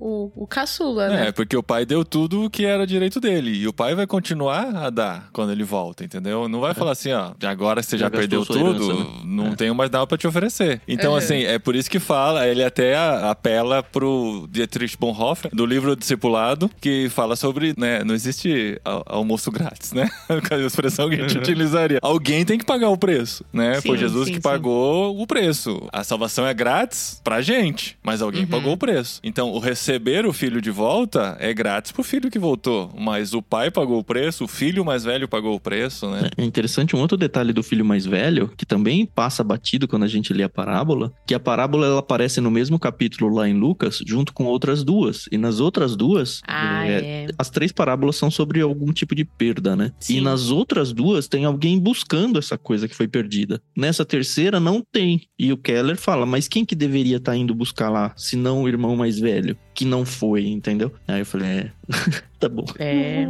[0.00, 1.28] o, o caçula, né?
[1.28, 3.50] É, porque o pai deu tudo o que era direito dele.
[3.56, 6.48] E o pai vai continuar a dar quando ele volta, entendeu?
[6.48, 9.06] Não vai falar assim, ó, agora você já, Já perdeu tudo, herança, né?
[9.24, 10.80] não tenho mais nada pra te oferecer.
[10.86, 11.18] Então, Uhum.
[11.18, 16.70] assim, é por isso que fala, ele até apela pro Dietrich Bonhoeffer, do livro Discipulado,
[16.80, 20.08] que fala sobre, né, não existe al- almoço grátis, né?
[20.28, 21.98] a expressão que a gente utilizaria.
[22.02, 23.80] Alguém tem que pagar o preço, né?
[23.80, 24.42] Sim, Foi Jesus sim, que sim.
[24.42, 25.88] pagou o preço.
[25.92, 28.48] A salvação é grátis pra gente, mas alguém Uhum.
[28.48, 29.20] pagou o preço.
[29.24, 33.42] Então, o receber o filho de volta é grátis pro filho que voltou, mas o
[33.42, 36.28] pai pagou o preço, o filho mais velho pagou o preço, né?
[36.36, 40.08] É interessante um outro detalhe do filho mais velho, que também passa batido quando a
[40.08, 44.00] gente lê a parábola, que a parábola ela aparece no mesmo capítulo lá em Lucas,
[44.06, 45.26] junto com outras duas.
[45.32, 47.26] E nas outras duas, Ah, é, é.
[47.38, 49.92] as três parábolas são sobre algum tipo de perda, né?
[49.98, 50.18] Sim.
[50.18, 53.60] E nas outras duas tem alguém buscando essa coisa que foi perdida.
[53.76, 55.22] Nessa terceira não tem.
[55.38, 58.68] E o Keller fala, mas quem que deveria estar indo buscar lá, se não o
[58.68, 59.56] irmão mais velho?
[59.78, 60.92] Que não foi, entendeu?
[61.06, 61.70] Aí eu falei, é,
[62.40, 62.64] tá bom.
[62.80, 63.28] É.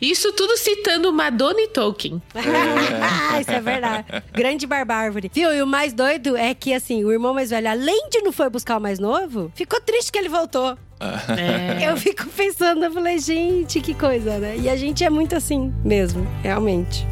[0.00, 2.20] Isso tudo citando Madonna e Tolkien.
[3.40, 4.06] Isso é verdade.
[4.32, 5.30] Grande barbárvore.
[5.32, 5.54] Viu?
[5.54, 8.50] E o mais doido é que, assim, o irmão mais velho, além de não foi
[8.50, 10.76] buscar o mais novo, ficou triste que ele voltou.
[11.00, 11.88] É.
[11.88, 14.56] Eu fico pensando, eu falei, gente, que coisa, né?
[14.58, 17.06] E a gente é muito assim mesmo, realmente.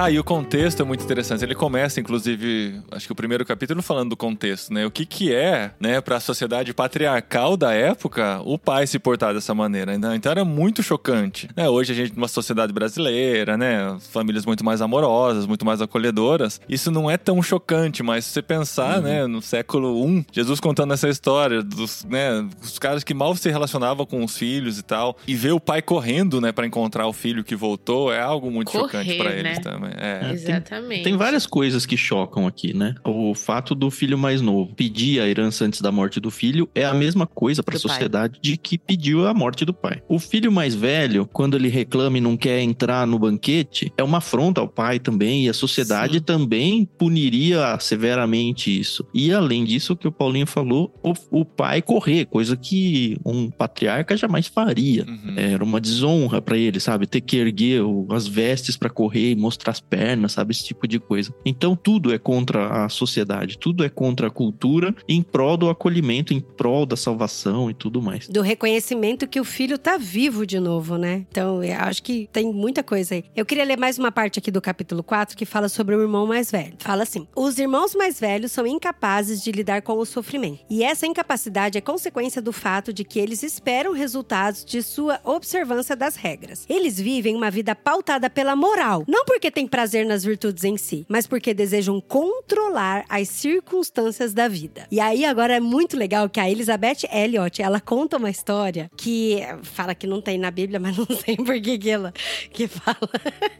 [0.00, 1.42] Ah, e o contexto é muito interessante.
[1.44, 4.86] Ele começa, inclusive, acho que o primeiro capítulo falando do contexto, né?
[4.86, 9.34] O que que é, né, para a sociedade patriarcal da época, o pai se portar
[9.34, 9.98] dessa maneira.
[9.98, 10.14] né?
[10.14, 11.48] Então era muito chocante.
[11.56, 11.68] Né?
[11.68, 16.60] Hoje a gente numa sociedade brasileira, né, famílias muito mais amorosas, muito mais acolhedoras.
[16.68, 20.94] Isso não é tão chocante, mas se você pensar, né, no século I, Jesus contando
[20.94, 25.16] essa história dos, né, os caras que mal se relacionavam com os filhos e tal,
[25.26, 28.70] e ver o pai correndo, né, para encontrar o filho que voltou, é algo muito
[28.70, 29.60] Correr, chocante para eles né?
[29.60, 29.87] também.
[29.96, 30.08] É.
[30.08, 31.02] É, tem- Exatamente.
[31.04, 32.94] Tem várias coisas que chocam aqui, né?
[33.04, 36.84] O fato do filho mais novo pedir a herança antes da morte do filho é
[36.84, 37.90] a mesma coisa para a Do pai.
[37.92, 40.02] sociedade de que pediu a morte do pai.
[40.08, 44.18] O filho mais velho, quando ele reclama e não quer entrar no banquete, é uma
[44.18, 46.20] afronta ao pai também e a sociedade Sim.
[46.20, 49.06] também puniria severamente isso.
[49.12, 53.50] E além disso, o que o Paulinho falou, o, o pai correr, coisa que um
[53.50, 55.04] patriarca jamais faria.
[55.06, 55.34] Uhum.
[55.36, 57.06] Era uma desonra pra ele, sabe?
[57.06, 60.52] Ter que erguer o- as vestes pra correr e mostrar as pernas, sabe?
[60.52, 61.32] Esse tipo de coisa.
[61.44, 66.34] Então tudo é contra a sociedade, tudo é contra a cultura, em prol do acolhimento,
[66.34, 68.28] em prol da salvação e tudo mais.
[68.28, 71.26] Do reconhecimento que o filho tá vivo de novo, né?
[71.30, 73.24] Então, acho que tem muita coisa aí.
[73.34, 76.26] Eu queria ler mais uma parte aqui do capítulo 4 que fala sobre o irmão
[76.26, 76.74] mais velho.
[76.78, 80.60] Fala assim: Os irmãos mais velhos são incapazes de lidar com o sofrimento.
[80.68, 85.94] E essa incapacidade é consequência do fato de que eles esperam resultados de sua observância
[85.94, 86.64] das regras.
[86.68, 91.06] Eles vivem uma vida pautada pela moral, não porque têm prazer nas virtudes em si,
[91.08, 94.86] mas porque desejam controlar as circunstâncias da vida.
[94.90, 99.40] E aí agora é muito legal que a Elizabeth Elliot, ela conta uma história que
[99.62, 102.12] fala que não tem na Bíblia, mas não sei por que que ela
[102.52, 102.98] que fala.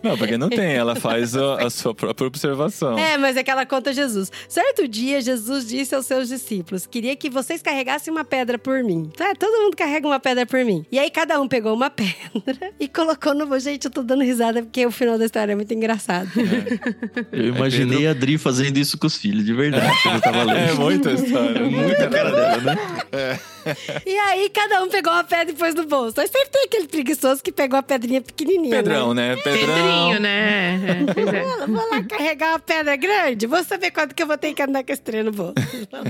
[0.03, 2.99] Não, porque não tem, ela faz a, a sua própria observação.
[2.99, 4.31] É, mas é que ela conta Jesus.
[4.49, 9.11] Certo dia, Jesus disse aos seus discípulos: Queria que vocês carregassem uma pedra por mim.
[9.17, 10.85] Tá, todo mundo carrega uma pedra por mim.
[10.91, 13.59] E aí cada um pegou uma pedra e colocou no.
[13.59, 15.98] Gente, eu tô dando risada porque o final da história é muito engraçado.
[17.33, 20.59] Eu imaginei a Dri fazendo isso com os filhos, de verdade, eu tava lendo.
[20.71, 21.63] É muita história.
[21.65, 23.41] Muita cara dela, né?
[24.07, 26.19] E aí cada um pegou uma pedra e pôs no bolso.
[26.21, 28.77] Aí sempre tem aquele preguiçoso que pegou a pedrinha pequenininha.
[28.77, 29.35] Pedrão, Né?
[29.35, 29.43] né?
[29.43, 29.75] Pedrão.
[29.75, 30.81] Pedrinho, né?
[30.87, 31.43] É, é.
[31.67, 34.63] Vou vou lá carregar uma pedra grande, vou saber quanto que eu vou ter que
[34.63, 35.55] andar com esse trem no bolso.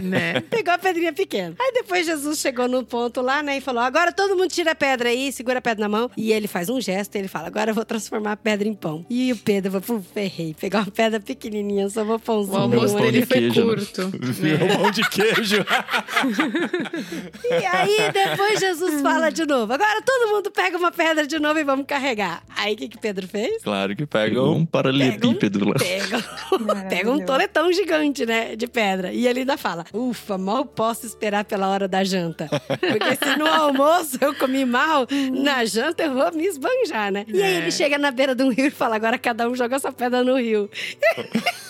[0.02, 0.40] né?
[0.42, 1.54] Pegou a pedrinha pequena.
[1.58, 3.56] Aí depois Jesus chegou no ponto lá, né?
[3.56, 6.10] E falou: agora todo mundo tira a pedra aí, segura a pedra na mão.
[6.16, 8.74] E ele faz um gesto e ele fala: agora eu vou transformar a pedra em
[8.74, 9.04] pão.
[9.10, 10.54] E o Pedro falou: puf, ferrei.
[10.58, 12.58] Pegar uma pedra pequenininha, só vou O pãozinho.
[12.58, 13.74] almoço pão dele de foi queijo, né?
[13.76, 14.10] curto.
[14.32, 15.64] Virou pão de queijo.
[17.50, 21.58] E aí depois Jesus fala de novo: agora todo mundo pega uma pedra de novo
[21.58, 22.42] e vamos carregar.
[22.56, 23.62] Aí o que, que Pedro fez?
[23.62, 24.52] Claro que pegam.
[24.56, 25.74] um paralelepípedo lá.
[25.78, 26.22] Pega,
[26.88, 28.56] pega um toletão gigante, né?
[28.56, 29.12] De pedra.
[29.12, 32.48] E ele ainda fala: Ufa, mal posso esperar pela hora da janta.
[32.48, 37.24] Porque se no almoço eu comi mal, na janta eu vou me esbanjar, né?
[37.28, 37.58] E aí É.
[37.58, 40.22] ele chega na beira de um rio e fala: Agora cada um joga essa pedra
[40.24, 40.70] no rio.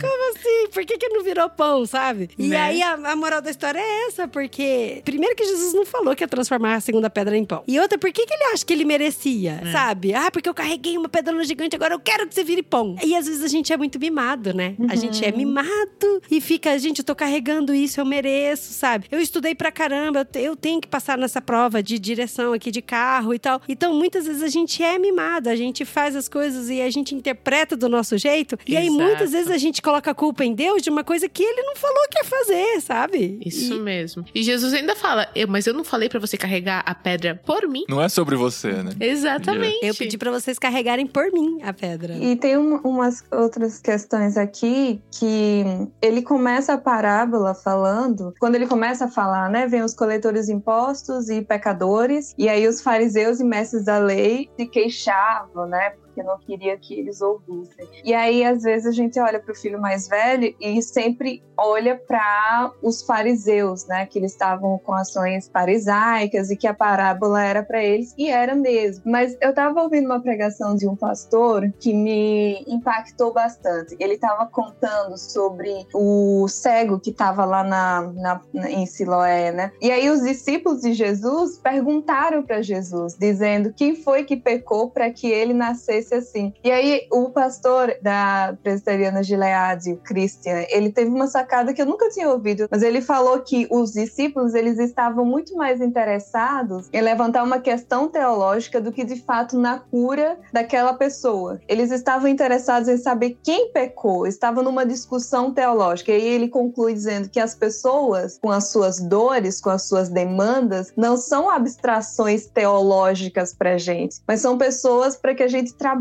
[0.00, 0.68] Como assim?
[0.72, 2.28] Por que, que não virou pão, sabe?
[2.38, 2.56] E Né?
[2.60, 6.22] aí a, a moral da história é essa, porque primeiro que Jesus não falou que
[6.22, 7.62] ia transformar a segunda pedra em pão.
[7.66, 9.60] E outra, por que, que ele acha que ele merecia?
[9.64, 9.72] É.
[9.72, 10.12] sabe?
[10.14, 12.96] Ah, porque eu carreguei uma pedra gigante, agora eu quero que você vire pão.
[13.02, 14.74] E às vezes a gente é muito mimado, né?
[14.88, 19.06] A gente é mimado e fica, gente, eu tô carregando isso, eu mereço, sabe?
[19.10, 23.32] Eu estudei pra caramba, eu tenho que passar nessa prova de direção aqui de carro
[23.34, 23.60] e tal.
[23.68, 27.14] Então, muitas vezes a gente é mimado, a gente faz as coisas e a gente
[27.14, 28.58] interpreta do nosso jeito.
[28.66, 29.02] E aí, Exato.
[29.02, 31.76] muitas vezes a gente coloca a culpa em Deus de uma coisa que ele não
[31.76, 33.38] falou que ia fazer, sabe?
[33.44, 34.24] Isso E- mesmo.
[34.34, 37.66] E Jesus ainda fala, eu, mas eu não falei pra você carregar a pedra por
[37.68, 37.84] mim.
[37.88, 38.92] Não é sobre você, né?
[39.00, 39.84] Exatamente.
[39.84, 42.14] Eu pedi pra vocês carregarem por mim a pedra.
[42.16, 45.64] E tem um- umas outras questões aqui que
[46.02, 50.52] ele começa a parábola falando, quando ele começa a falar, né, vem os coletores de
[50.52, 56.22] impostos e pecadores, e aí os fariseus e mestres da lei se queixavam, né, porque
[56.22, 57.88] não queria que eles ouvissem.
[58.04, 61.96] E aí às vezes a gente olha para o filho mais velho e sempre olha
[61.96, 67.62] para os fariseus, né, que eles estavam com ações farisaicas e que a parábola era
[67.62, 69.02] para eles e era mesmo.
[69.06, 73.96] Mas eu estava ouvindo uma pregação de um pastor que me impactou bastante.
[73.98, 79.72] Ele estava contando sobre o cego que estava lá na- na- em Siloé, né?
[79.80, 85.10] E aí os discípulos de Jesus perguntaram para Jesus, dizendo quem foi que pecou para
[85.10, 86.52] que ele nascesse assim.
[86.62, 91.86] E aí o pastor da presbiteriana Gilead, o Christian, ele teve uma sacada que eu
[91.86, 97.00] nunca tinha ouvido, mas ele falou que os discípulos eles estavam muito mais interessados em
[97.00, 101.60] levantar uma questão teológica do que de fato na cura daquela pessoa.
[101.68, 106.12] Eles estavam interessados em saber quem pecou, estavam numa discussão teológica.
[106.12, 110.08] E aí ele conclui dizendo que as pessoas, com as suas dores, com as suas
[110.08, 115.93] demandas, não são abstrações teológicas para gente, mas são pessoas para que a gente trabalhe,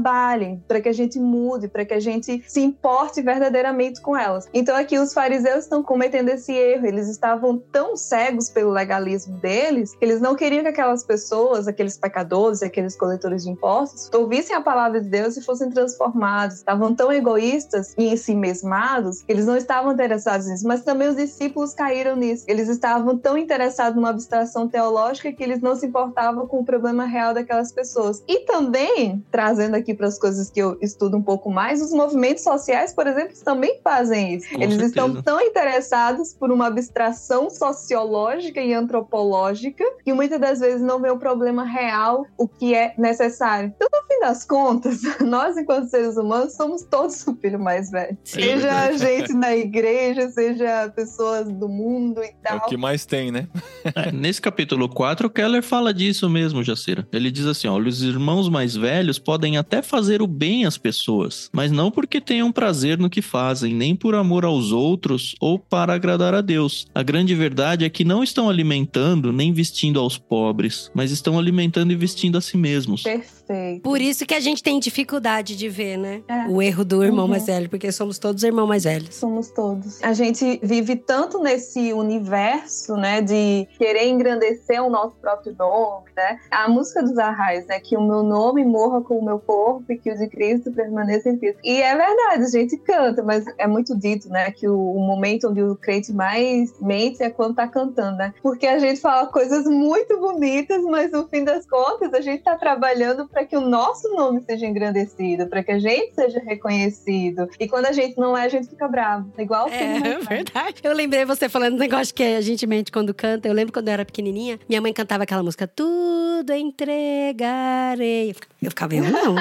[0.68, 4.48] para que a gente mude, para que a gente se importe verdadeiramente com elas.
[4.54, 6.86] Então aqui os fariseus estão cometendo esse erro.
[6.86, 11.98] Eles estavam tão cegos pelo legalismo deles que eles não queriam que aquelas pessoas, aqueles
[11.98, 16.58] pecadores, aqueles coletores de impostos, ouvissem a palavra de Deus e fossem transformados.
[16.58, 20.68] Estavam tão egoístas e em si mesmados que eles não estavam interessados nisso.
[20.68, 22.46] Mas também os discípulos caíram nisso.
[22.48, 27.06] Eles estavam tão interessados numa abstração teológica que eles não se importavam com o problema
[27.06, 28.24] real daquelas pessoas.
[28.28, 32.44] E também, trazendo aqui para as coisas que eu estudo um pouco mais, os movimentos
[32.44, 34.48] sociais, por exemplo, também fazem isso.
[34.50, 34.86] Com eles certeza.
[34.90, 41.10] estão tão interessados por uma abstração sociológica e antropológica que muitas das vezes não vê
[41.10, 43.74] o problema real, o que é necessário.
[43.76, 48.16] Então, no fim das contas, nós, enquanto seres humanos, somos todos o filho mais velho.
[48.24, 52.58] Seja a gente na igreja, seja pessoas do mundo e É tal.
[52.58, 53.48] o que mais tem, né?
[53.96, 57.08] É, nesse capítulo 4, o Keller fala disso mesmo, Jacira.
[57.12, 61.50] Ele diz assim: ó, os irmãos mais velhos podem até fazer o bem às pessoas,
[61.54, 65.94] mas não porque tenham prazer no que fazem, nem por amor aos outros ou para
[65.94, 66.86] agradar a Deus.
[66.94, 71.92] A grande verdade é que não estão alimentando nem vestindo aos pobres, mas estão alimentando
[71.92, 73.04] e vestindo a si mesmos.
[73.04, 73.43] Perfeito.
[73.84, 76.22] Por isso que a gente tem dificuldade de ver, né?
[76.28, 76.48] É.
[76.50, 77.32] O erro do irmão Uhum.
[77.32, 79.16] mais velho, porque somos todos irmãos mais velhos.
[79.16, 80.02] Somos todos.
[80.04, 86.40] A gente vive tanto nesse universo, né, de querer engrandecer o nosso próprio nome, né?
[86.52, 89.98] A música dos Arrais, né, que o meu nome morra com o meu corpo e
[89.98, 91.60] que o de Cristo permaneça em Cristo.
[91.64, 95.50] E é verdade, a gente canta, mas é muito dito, né, que o, o momento
[95.50, 98.34] onde o crente mais mente é quando tá cantando, né?
[98.42, 102.56] Porque a gente fala coisas muito bonitas, mas no fim das contas a gente tá
[102.56, 107.48] trabalhando para que o nosso nome seja engrandecido, para que a gente seja reconhecido.
[107.60, 109.32] E quando a gente não é, a gente fica bravo.
[109.38, 110.24] Igual o filho mais É velho.
[110.30, 110.76] verdade.
[110.84, 113.48] Eu lembrei você falando um negócio que a gente mente quando canta.
[113.48, 118.36] Eu lembro quando eu era pequenininha, minha mãe cantava aquela música Tudo entregarei.
[118.62, 119.36] Eu ficava- Eu não.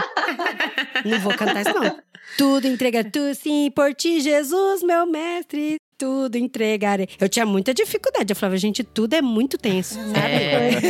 [1.04, 1.96] não vou cantar isso, não.
[2.38, 5.76] Tudo entregar, tu sim, por ti, Jesus, meu mestre.
[6.02, 7.08] Tudo entregarei.
[7.20, 8.32] Eu tinha muita dificuldade.
[8.32, 10.34] Eu falava, gente, tudo é muito tenso, sabe?
[10.34, 10.80] É.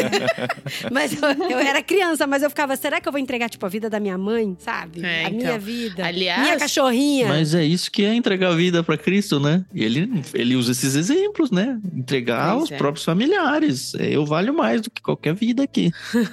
[0.90, 3.68] Mas eu, eu era criança, mas eu ficava, será que eu vou entregar, tipo, a
[3.68, 5.04] vida da minha mãe, sabe?
[5.04, 5.36] É, a então.
[5.38, 6.06] minha vida.
[6.06, 7.28] Aliás- minha cachorrinha.
[7.28, 9.64] Mas é isso que é entregar a vida para Cristo, né?
[9.74, 11.78] E ele, ele usa esses exemplos, né?
[11.94, 12.76] Entregar Pois aos é.
[12.78, 13.94] próprios familiares.
[13.96, 15.90] É, Eu valho mais do que qualquer vida aqui.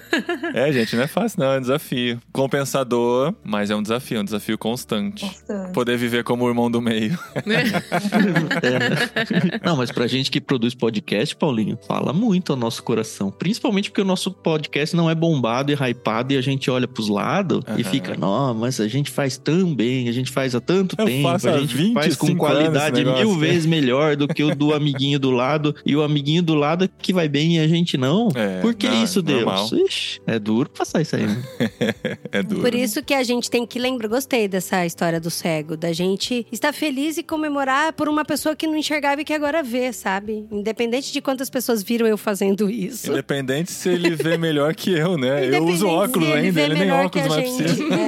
[0.54, 1.52] É, gente, não é fácil, não.
[1.54, 2.20] É um desafio.
[2.32, 5.26] Compensador, mas é um desafio, um desafio constante.
[5.26, 5.74] Bastante.
[5.74, 7.18] Poder viver como o irmão do meio.
[8.76, 9.60] É.
[9.64, 13.32] Não, mas pra gente que produz podcast, Paulinho, fala muito ao nosso coração.
[13.32, 17.10] Principalmente porque o nosso podcast não é bombado e hypado e a gente olha pros
[17.10, 17.84] lados e Aham.
[17.84, 21.28] fica, não, mas a gente faz tão bem, a gente faz há tanto Eu tempo,
[21.28, 25.20] a gente faz com 25 anos qualidade mil vezes melhor do que o do amiguinho
[25.20, 28.30] do lado e o amiguinho do lado que vai bem e a gente não.
[28.36, 29.72] É, Por que não, isso, Deus?
[29.72, 31.26] Ixi, é duro passar isso aí.
[31.28, 31.44] Né?
[32.32, 32.62] É duro.
[32.62, 36.46] Por isso que a gente tem que lembrar, gostei dessa história do cego, da gente
[36.52, 39.92] estar feliz e comemorar por uma pessoa pessoa que não enxergava e que agora vê,
[39.94, 40.48] sabe?
[40.52, 43.12] Independente de quantas pessoas viram eu fazendo isso.
[43.12, 45.46] Independente se ele vê melhor que eu, né?
[45.56, 47.84] Eu uso óculos se ainda, ele nem óculos mais precisa.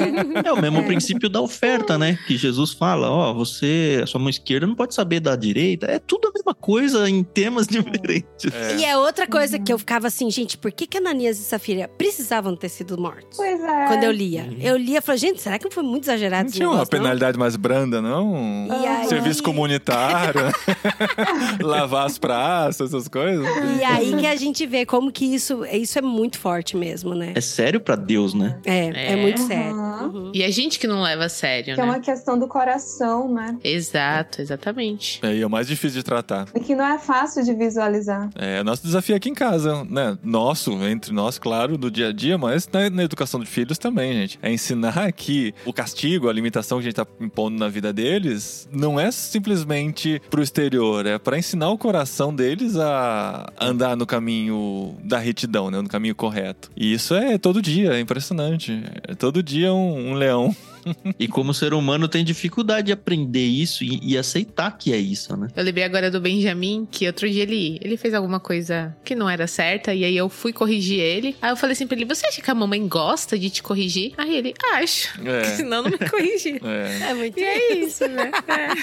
[0.43, 0.47] É.
[0.49, 2.17] É o mesmo princípio da oferta, né?
[2.27, 5.85] Que Jesus fala, ó, você, a sua mão esquerda não pode saber da direita.
[5.87, 8.45] É tudo a mesma coisa em temas diferentes.
[8.53, 8.75] É.
[8.77, 11.87] E é outra coisa que eu ficava assim, gente, por que, que Ananias e Safira
[11.97, 13.37] precisavam ter sido mortos?
[13.37, 13.85] Pois é.
[13.87, 14.47] Quando eu lia.
[14.59, 16.93] Eu lia e falei, gente, será que não foi muito exagerado Não tinha uma negócio,
[16.93, 16.99] não?
[17.03, 18.67] penalidade mais branda, não?
[18.81, 20.30] E aí- Serviço comunitário,
[21.61, 23.45] lavar as praças, essas coisas.
[23.79, 27.33] E aí que a gente vê como que isso, isso é muito forte mesmo, né?
[27.35, 28.59] É sério pra Deus, né?
[28.65, 29.15] É, é, É.
[29.15, 29.47] muito Uhum.
[29.47, 29.75] sério.
[29.75, 30.31] Uhum.
[30.33, 31.91] E a gente que não leva a sério, Que é né?
[31.91, 33.57] uma questão do coração, né?
[33.63, 35.19] Exato, exatamente.
[35.23, 36.47] É, e é o mais difícil de tratar.
[36.55, 38.29] E que não é fácil de visualizar.
[38.35, 40.17] É nosso desafio aqui em casa, né?
[40.23, 44.13] Nosso, entre nós, claro, do dia a dia, mas na, na educação de filhos também,
[44.13, 44.39] gente.
[44.41, 48.67] É ensinar que o castigo, a limitação que a gente tá impondo na vida deles,
[48.71, 54.95] não é simplesmente pro exterior, é para ensinar o coração deles a andar no caminho
[55.03, 55.81] da retidão, né?
[55.81, 56.71] No caminho correto.
[56.75, 58.83] E isso é todo dia, é impressionante.
[59.07, 60.55] É todo dia um, um leão.
[61.19, 64.97] E como o ser humano tem dificuldade de aprender isso e, e aceitar que é
[64.97, 65.47] isso, né?
[65.55, 69.29] Eu lembrei agora do Benjamin, que outro dia ele, ele fez alguma coisa que não
[69.29, 71.35] era certa, e aí eu fui corrigir ele.
[71.41, 74.13] Aí eu falei assim pra ele: Você acha que a mamãe gosta de te corrigir?
[74.17, 75.19] Aí ele, acho.
[75.27, 75.43] É.
[75.55, 76.61] Senão não me corrigir.
[76.63, 78.31] É, É muito E é isso, né?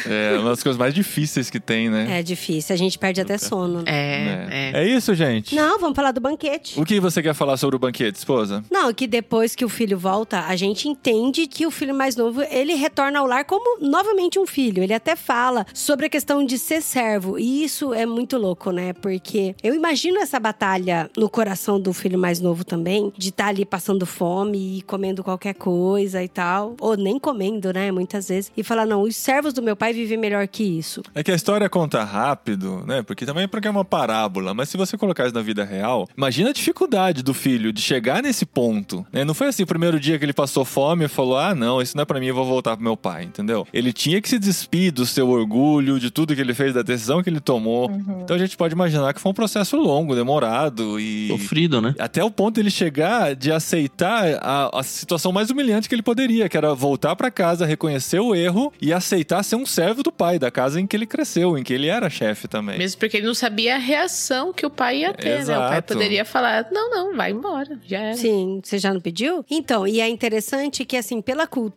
[0.06, 0.34] É.
[0.34, 2.18] é uma das coisas mais difíceis que tem, né?
[2.18, 3.82] É difícil, a gente perde até sono.
[3.82, 3.84] né?
[3.86, 4.80] É, É.
[4.80, 4.84] é.
[4.84, 5.54] é isso, gente.
[5.54, 6.78] Não, vamos falar do banquete.
[6.80, 8.64] O que você quer falar sobre o banquete, esposa?
[8.70, 12.42] Não, que depois que o filho volta, a gente entende que o filho mais novo,
[12.42, 14.82] ele retorna ao lar como novamente um filho.
[14.82, 17.38] Ele até fala sobre a questão de ser servo.
[17.38, 18.92] E isso é muito louco, né?
[18.92, 23.64] Porque eu imagino essa batalha no coração do filho mais novo também, de estar ali
[23.64, 26.76] passando fome e comendo qualquer coisa e tal.
[26.80, 27.90] Ou nem comendo, né?
[27.90, 28.52] Muitas vezes.
[28.56, 31.02] E falar, não, os servos do meu pai vivem melhor que isso.
[31.14, 33.02] É que a história conta rápido, né?
[33.02, 34.54] Porque também é porque é uma parábola.
[34.54, 38.22] Mas se você colocar isso na vida real, imagina a dificuldade do filho de chegar
[38.22, 39.06] nesse ponto.
[39.12, 39.24] Né?
[39.24, 41.96] Não foi assim o primeiro dia que ele passou fome e falou: ah, não, isso
[41.96, 43.66] não é pra mim, eu vou voltar pro meu pai, entendeu?
[43.72, 47.22] Ele tinha que se despir do seu orgulho, de tudo que ele fez, da decisão
[47.22, 47.90] que ele tomou.
[47.90, 48.20] Uhum.
[48.22, 51.28] Então a gente pode imaginar que foi um processo longo, demorado e.
[51.28, 51.94] Sofrido, né?
[51.98, 56.48] Até o ponto dele chegar de aceitar a, a situação mais humilhante que ele poderia,
[56.48, 60.38] que era voltar pra casa, reconhecer o erro e aceitar ser um servo do pai,
[60.38, 62.78] da casa em que ele cresceu, em que ele era chefe também.
[62.78, 65.56] Mesmo porque ele não sabia a reação que o pai ia ter, né?
[65.56, 65.94] O pai Exato.
[65.94, 67.78] poderia falar: Não, não, vai embora.
[67.86, 68.16] Já era.
[68.16, 69.44] Sim, você já não pediu?
[69.50, 71.67] Então, e é interessante que, assim, pela cultura,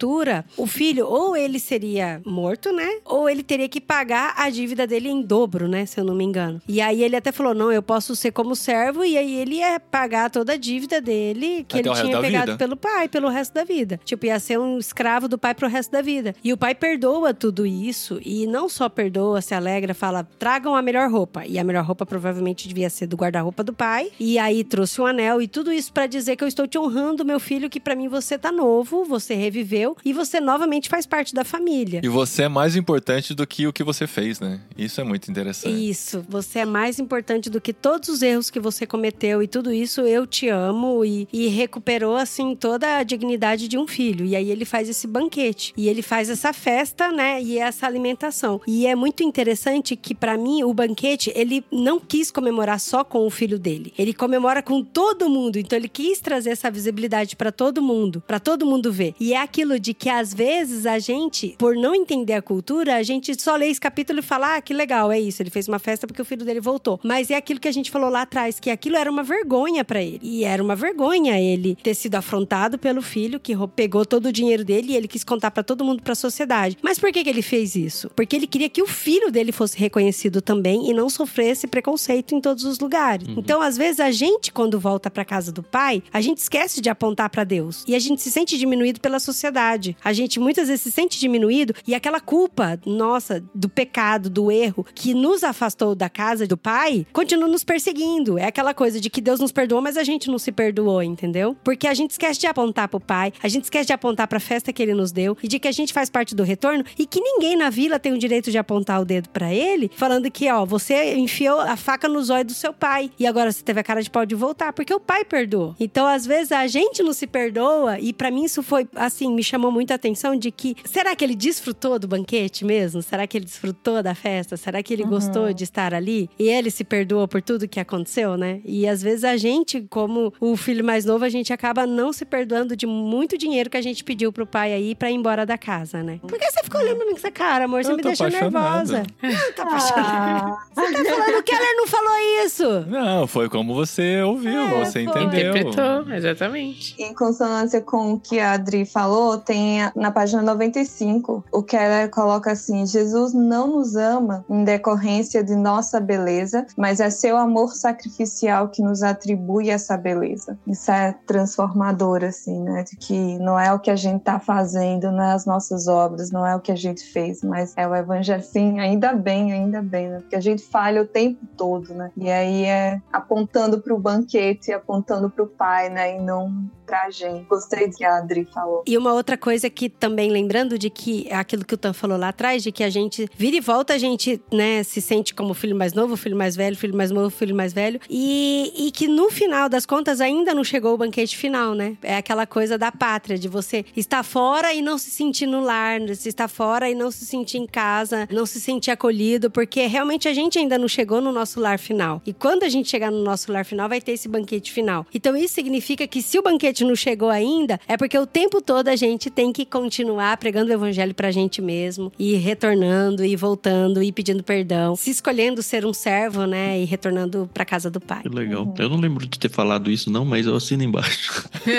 [0.57, 2.99] o filho, ou ele seria morto, né?
[3.05, 5.85] Ou ele teria que pagar a dívida dele em dobro, né?
[5.85, 6.61] Se eu não me engano.
[6.67, 9.79] E aí ele até falou: não, eu posso ser como servo, e aí ele ia
[9.79, 12.57] pagar toda a dívida dele que Até ele tinha pegado vida.
[12.57, 13.99] pelo pai, pelo resto da vida.
[14.03, 16.35] Tipo, ia ser um escravo do pai pro resto da vida.
[16.43, 20.81] E o pai perdoa tudo isso, e não só perdoa, se alegra, fala: tragam a
[20.81, 21.45] melhor roupa.
[21.45, 24.11] E a melhor roupa provavelmente devia ser do guarda-roupa do pai.
[24.19, 27.25] E aí trouxe um anel e tudo isso pra dizer que eu estou te honrando,
[27.25, 31.33] meu filho, que pra mim você tá novo, você reviveu e você novamente faz parte
[31.33, 32.01] da família.
[32.03, 34.59] E você é mais importante do que o que você fez, né?
[34.77, 35.89] Isso é muito interessante.
[35.89, 39.71] Isso, você é mais importante do que todos os erros que você cometeu e tudo
[39.71, 44.25] isso eu te amo e, e recuperou assim toda a dignidade de um filho.
[44.25, 47.41] E aí ele faz esse banquete e ele faz essa festa, né?
[47.41, 48.61] E essa alimentação.
[48.67, 53.25] E é muito interessante que pra mim o banquete ele não quis comemorar só com
[53.25, 53.93] o filho dele.
[53.97, 55.57] Ele comemora com todo mundo.
[55.57, 59.13] Então ele quis trazer essa visibilidade pra todo mundo, pra todo mundo ver.
[59.19, 63.03] E é aquilo de que às vezes a gente, por não entender a cultura, a
[63.03, 65.79] gente só lê esse capítulo e fala: "Ah, que legal, é isso, ele fez uma
[65.79, 66.99] festa porque o filho dele voltou".
[67.03, 70.01] Mas é aquilo que a gente falou lá atrás, que aquilo era uma vergonha pra
[70.01, 70.19] ele.
[70.21, 74.63] E era uma vergonha ele ter sido afrontado pelo filho que pegou todo o dinheiro
[74.63, 76.77] dele e ele quis contar pra todo mundo, pra sociedade.
[76.81, 78.09] Mas por que que ele fez isso?
[78.15, 82.41] Porque ele queria que o filho dele fosse reconhecido também e não sofresse preconceito em
[82.41, 83.27] todos os lugares.
[83.29, 86.89] Então, às vezes a gente quando volta pra casa do pai, a gente esquece de
[86.89, 89.60] apontar pra Deus e a gente se sente diminuído pela sociedade.
[90.03, 94.85] A gente muitas vezes se sente diminuído e aquela culpa nossa do pecado, do erro
[94.95, 98.37] que nos afastou da casa do pai, continua nos perseguindo.
[98.37, 101.55] É aquela coisa de que Deus nos perdoou, mas a gente não se perdoou, entendeu?
[101.63, 104.73] Porque a gente esquece de apontar pro pai, a gente esquece de apontar pra festa
[104.73, 107.21] que ele nos deu e de que a gente faz parte do retorno e que
[107.21, 110.65] ninguém na vila tem o direito de apontar o dedo pra ele, falando que, ó,
[110.65, 114.01] você enfiou a faca nos olhos do seu pai e agora você teve a cara
[114.01, 115.75] de pau de voltar, porque o pai perdoou.
[115.79, 119.43] Então, às vezes a gente não se perdoa e pra mim isso foi assim, me
[119.51, 123.01] chamou muito a atenção de que será que ele desfrutou do banquete mesmo?
[123.01, 124.55] Será que ele desfrutou da festa?
[124.57, 126.29] Será que ele gostou de estar ali?
[126.39, 128.61] E ele se perdoou por tudo que aconteceu, né?
[128.65, 132.23] E às vezes a gente, como o filho mais novo, a gente acaba não se
[132.25, 135.57] perdoando de muito dinheiro que a gente pediu pro pai aí pra ir embora da
[135.57, 136.19] casa, né?
[136.21, 137.83] Por que você ficou olhando pra mim com essa cara, amor?
[137.83, 139.03] Você Eu me deixou nervosa.
[139.21, 140.57] Não, tá apaixonado.
[140.75, 142.85] Ah, Você tá falando que o Keller não falou isso.
[142.87, 145.23] Não, foi como você ouviu, É, você foi.
[145.23, 145.51] entendeu.
[145.51, 146.95] Interpretou, exatamente.
[147.01, 152.51] Em consonância com o que a Adri falou, tem na página 95, o Keller coloca
[152.51, 158.69] assim: Jesus não nos ama em decorrência de nossa beleza, mas é seu amor sacrificial
[158.69, 160.57] que nos atribui essa beleza.
[160.67, 162.83] Isso é transformador, assim, né?
[162.83, 166.31] De que não é o que a gente tá fazendo, não é as nossas obras,
[166.31, 168.43] não é o que a gente fez, mas é o evangelho.
[168.43, 170.19] Sim, ainda bem, ainda bem, né?
[170.19, 172.11] Porque a gente falha o tempo todo, né?
[172.17, 176.17] E aí é apontando pro banquete, apontando pro pai, né?
[176.17, 177.45] E não pra gente.
[177.47, 178.83] Gostei do que a Adri falou.
[178.85, 182.17] E uma outra coisa que também lembrando de que é aquilo que o Tan falou
[182.17, 185.53] lá atrás, de que a gente vira e volta, a gente, né, se sente como
[185.53, 188.01] filho mais novo, filho mais velho, filho mais novo, filho mais velho.
[188.09, 191.95] E, e que no final das contas ainda não chegou o banquete final, né?
[192.01, 196.01] É aquela coisa da pátria, de você estar fora e não se sentir no lar,
[196.13, 200.27] se estar fora e não se sentir em casa, não se sentir acolhido, porque realmente
[200.27, 202.21] a gente ainda não chegou no nosso lar final.
[202.25, 205.05] E quando a gente chegar no nosso lar final, vai ter esse banquete final.
[205.13, 208.87] Então isso significa que se o banquete não chegou ainda, é porque o tempo todo
[208.87, 214.01] a gente tem que continuar pregando o evangelho pra gente mesmo, e retornando, e voltando,
[214.03, 218.21] e pedindo perdão, se escolhendo ser um servo, né, e retornando pra casa do pai.
[218.23, 218.73] Que legal.
[218.77, 221.49] Eu não lembro de ter falado isso, não, mas eu assino embaixo.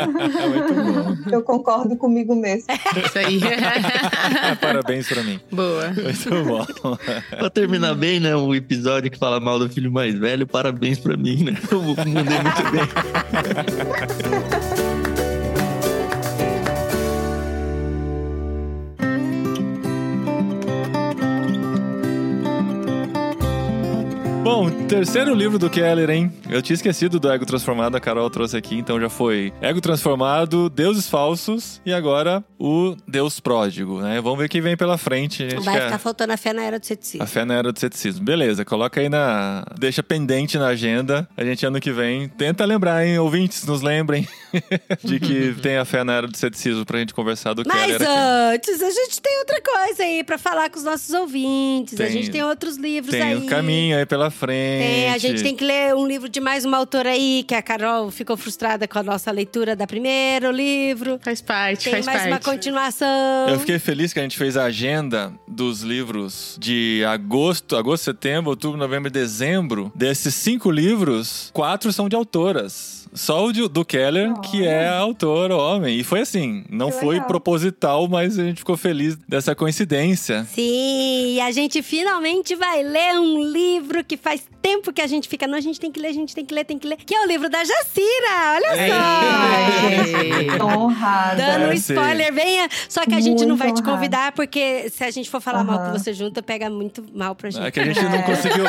[0.00, 1.16] É muito bom.
[1.30, 2.66] Eu concordo comigo mesmo.
[3.04, 3.40] Isso aí.
[4.60, 5.40] Parabéns pra mim.
[5.50, 5.88] Boa.
[5.88, 6.96] Muito bom.
[7.30, 8.34] pra terminar bem, né?
[8.34, 11.56] O episódio que fala mal do filho mais velho, parabéns pra mim, né?
[11.70, 12.88] Eu mandei muito bem.
[14.00, 15.16] Bye.
[24.60, 26.30] Bom, terceiro livro do Keller, hein?
[26.50, 30.68] Eu tinha esquecido do Ego Transformado, a Carol trouxe aqui, então já foi Ego Transformado,
[30.68, 34.20] Deuses Falsos e agora o Deus Pródigo, né?
[34.20, 35.44] Vamos ver o que vem pela frente.
[35.56, 37.26] A Vai quer- ficar faltando a fé na era do A ceticismo.
[37.26, 38.22] fé na era do ceticismo.
[38.22, 39.64] Beleza, coloca aí na.
[39.78, 41.26] Deixa pendente na agenda.
[41.38, 42.28] A gente ano que vem.
[42.28, 43.18] Tenta lembrar, hein?
[43.18, 44.28] Ouvintes, nos lembrem
[45.02, 48.02] de que tem a fé na era do ceticismo pra gente conversar do Mas Keller
[48.02, 48.10] aqui.
[48.56, 51.94] antes, a gente tem outra coisa aí pra falar com os nossos ouvintes.
[51.94, 53.36] a Tem- gente tem outros livros Tem aí.
[53.36, 54.49] um caminho aí pela frente.
[54.52, 57.62] Tem, a gente tem que ler um livro de mais uma autora aí, que a
[57.62, 61.18] Carol ficou frustrada com a nossa leitura da primeiro livro.
[61.22, 62.44] Faz parte, Tem faz mais uma parte.
[62.44, 63.48] continuação.
[63.48, 68.50] Eu fiquei feliz que a gente fez a agenda dos livros de agosto, agosto, setembro,
[68.50, 69.92] outubro, novembro e dezembro.
[69.94, 72.99] Desses cinco livros, quatro são de autoras.
[73.12, 75.98] Só o de- do Keller, que é a autora, homem.
[75.98, 77.26] E foi assim, não Que foi legal.
[77.26, 80.46] proposital, mas a gente ficou feliz dessa coincidência.
[80.54, 85.28] Sim, e a gente finalmente vai ler um livro que faz tempo que a gente
[85.28, 85.46] fica.
[85.46, 86.96] Não, a gente tem que ler, a gente tem que ler, tem que ler.
[87.04, 90.20] Que é o livro da Jacira, olha só!
[90.22, 90.50] Ei.
[90.62, 91.36] Honrada.
[91.36, 92.68] Dando um É, spoiler, venha.
[92.88, 93.90] Só que a gente não Muito vai te honrada.
[93.96, 95.92] convidar, porque se a gente for falar mal Aham.
[95.92, 97.64] que você junta, pega muito mal pra gente.
[97.66, 98.64] É que a gente não conseguiu.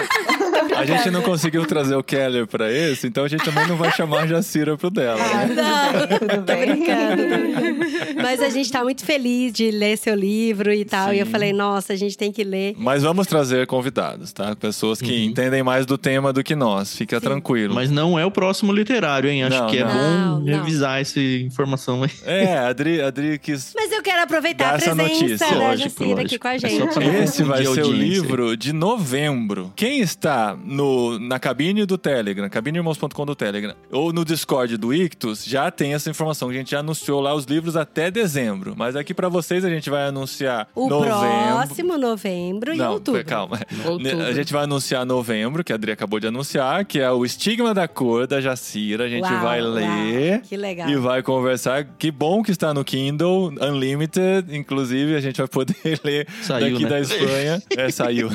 [0.76, 3.92] A gente não conseguiu trazer o Keller pra esse, então a gente também não vai
[3.92, 5.20] chamar a Jacira pro dela.
[5.22, 5.56] Ah, né?
[5.56, 6.60] Não, tudo tô bem.
[6.76, 8.22] brincando, tô.
[8.22, 11.14] Mas a gente tá muito feliz de ler seu livro e tal.
[11.14, 11.32] E eu Sim.
[11.32, 12.76] falei, nossa, a gente tem que ler.
[12.78, 14.56] Mas vamos trazer convidados, tá?
[14.56, 16.96] Pessoas que entendem mais do tema do que nós.
[16.96, 17.74] Fica tranquilo.
[17.76, 19.44] Mas não é o próximo literário, hein?
[19.44, 20.40] Acho Não, que é não.
[20.40, 20.58] Bom não.
[20.58, 22.12] revisar essa informação aí.
[22.26, 23.74] É, a Adri, a Adri quis.
[23.76, 25.48] Mas eu quero aproveitar a essa presença notícia.
[25.50, 26.42] da Lógico, Jacira aqui lógico.
[26.42, 26.94] com a É gente.
[26.94, 29.72] pra- Esse vai ser o livro de novembro.
[29.76, 35.44] Quem está no, na cabine do Telegram, cabineirmãos.com do Telegram, ou no Discord do Ictus,
[35.46, 36.50] já tem essa informação.
[36.50, 38.74] A gente já anunciou lá os livros até dezembro.
[38.78, 41.18] Mas aqui pra vocês a gente vai anunciar O novembro.
[41.66, 43.24] próximo novembro e Não, outubro.
[43.26, 43.60] calma.
[43.86, 44.24] Outubro.
[44.24, 47.74] A gente vai anunciar novembro, que a Adri acabou de anunciar, que é o Estigma
[47.74, 49.06] da Cor da Jacira.
[49.06, 50.42] A gente Uau, vai uau, ler.
[50.42, 50.90] que legal.
[50.90, 51.84] E vai conversar.
[51.98, 54.56] Que bom que está no Kindle Unlimited.
[54.56, 56.90] Inclusive, a gente vai poder ler Saiu, daqui né?
[56.90, 57.64] da Espanha.
[57.78, 58.30] É, saiu.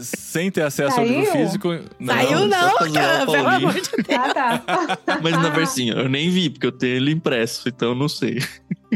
[0.00, 1.44] Sem ter acesso ao livro Saiu?
[1.46, 1.68] físico.
[2.04, 4.18] Saiu não, pra zoar o cara, pelo amor de Deus.
[4.18, 4.62] Ah, tá.
[5.22, 8.38] Mas na versinha, eu nem vi, porque eu tenho ele impresso, então não sei.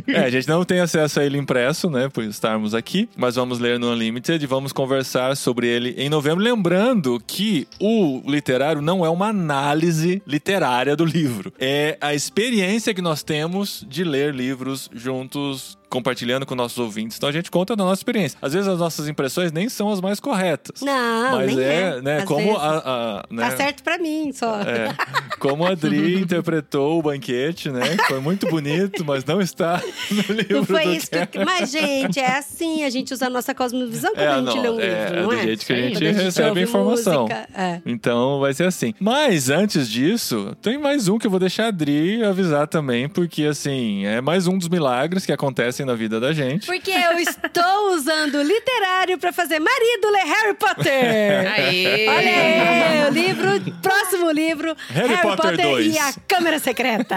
[0.06, 2.08] É, a gente não tem acesso a ele impresso, né?
[2.08, 3.08] Por estarmos aqui.
[3.16, 6.42] Mas vamos ler no Unlimited e vamos conversar sobre ele em novembro.
[6.42, 11.52] Lembrando que o literário não é uma análise literária do livro.
[11.58, 17.16] É a experiência que nós temos de ler livros juntos compartilhando com nossos ouvintes.
[17.16, 18.38] Então a gente conta da nossa experiência.
[18.42, 20.80] Às vezes as nossas impressões nem são as mais corretas.
[20.82, 22.02] Não, mas nem é, é.
[22.02, 24.60] né, Às como a, a- né, Tá certo pra mim, só.
[24.60, 24.94] é,
[25.38, 27.96] como a Adri interpretou o banquete, né?
[28.06, 29.80] Foi muito bonito, mas não está
[30.10, 31.44] no livro Não foi do isso que...
[31.44, 32.84] Mas, gente, é assim.
[32.84, 35.16] A gente usa a nossa cosmovisão quando É, a gente não, lê um é, livro,
[35.18, 35.42] é não do é?
[35.42, 37.22] jeito que a gente gente recebe a informação.
[37.22, 37.80] música, é.
[37.86, 38.94] Então vai ser assim.
[39.00, 43.44] Mas antes disso, tem mais um que eu vou deixar a Adri avisar também, porque
[43.44, 45.32] assim, é mais um dos milagres que
[45.78, 46.66] acontecem na vida da gente.
[46.66, 51.52] Porque eu estou usando o literário pra fazer marido ler Harry Potter.
[51.52, 52.08] Aê!
[52.08, 55.94] Olha aí, o livro, próximo livro, Harry Potter 2.
[55.94, 57.16] e a Câmara Secreta.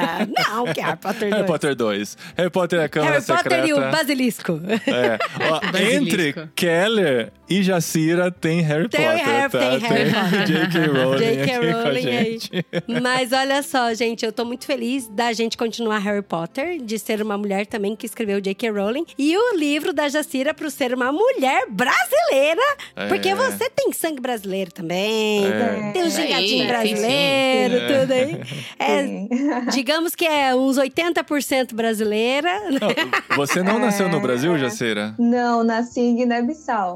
[0.49, 1.33] Não, que é Harry Potter 2.
[1.33, 2.17] Harry Potter 2.
[2.37, 3.49] Harry Potter é a Câmara Harry Secreta.
[3.49, 4.61] Potter e o Basilisco.
[4.87, 5.19] É.
[5.49, 6.03] Ó, Basilisco.
[6.03, 9.59] entre Keller e Jacira tem Harry Tem Potter, Harry- tá?
[9.59, 10.45] tem Harry Potter.
[10.45, 10.85] J.K.
[10.87, 11.41] Rowling J.K.
[11.41, 12.23] aqui com a Rowling aí.
[12.31, 12.51] gente.
[13.01, 17.21] Mas olha só, gente, eu tô muito feliz da gente continuar Harry Potter, de ser
[17.21, 18.69] uma mulher também que escreveu J.K.
[18.71, 19.05] Rowling.
[19.17, 22.61] E o livro da Jacira pro ser uma mulher brasileira.
[22.95, 23.07] É.
[23.07, 25.45] Porque você tem sangue brasileiro também.
[25.45, 25.91] É.
[25.93, 27.99] Tem um aí, gingadinho brasileiro, sim.
[27.99, 28.41] tudo aí.
[28.79, 29.29] É, Sim.
[29.71, 32.49] digamos que é uns 80% brasileira.
[32.71, 35.13] Não, você não nasceu no Brasil, Jacira?
[35.19, 36.95] Não, nasci em Guiné-Bissau.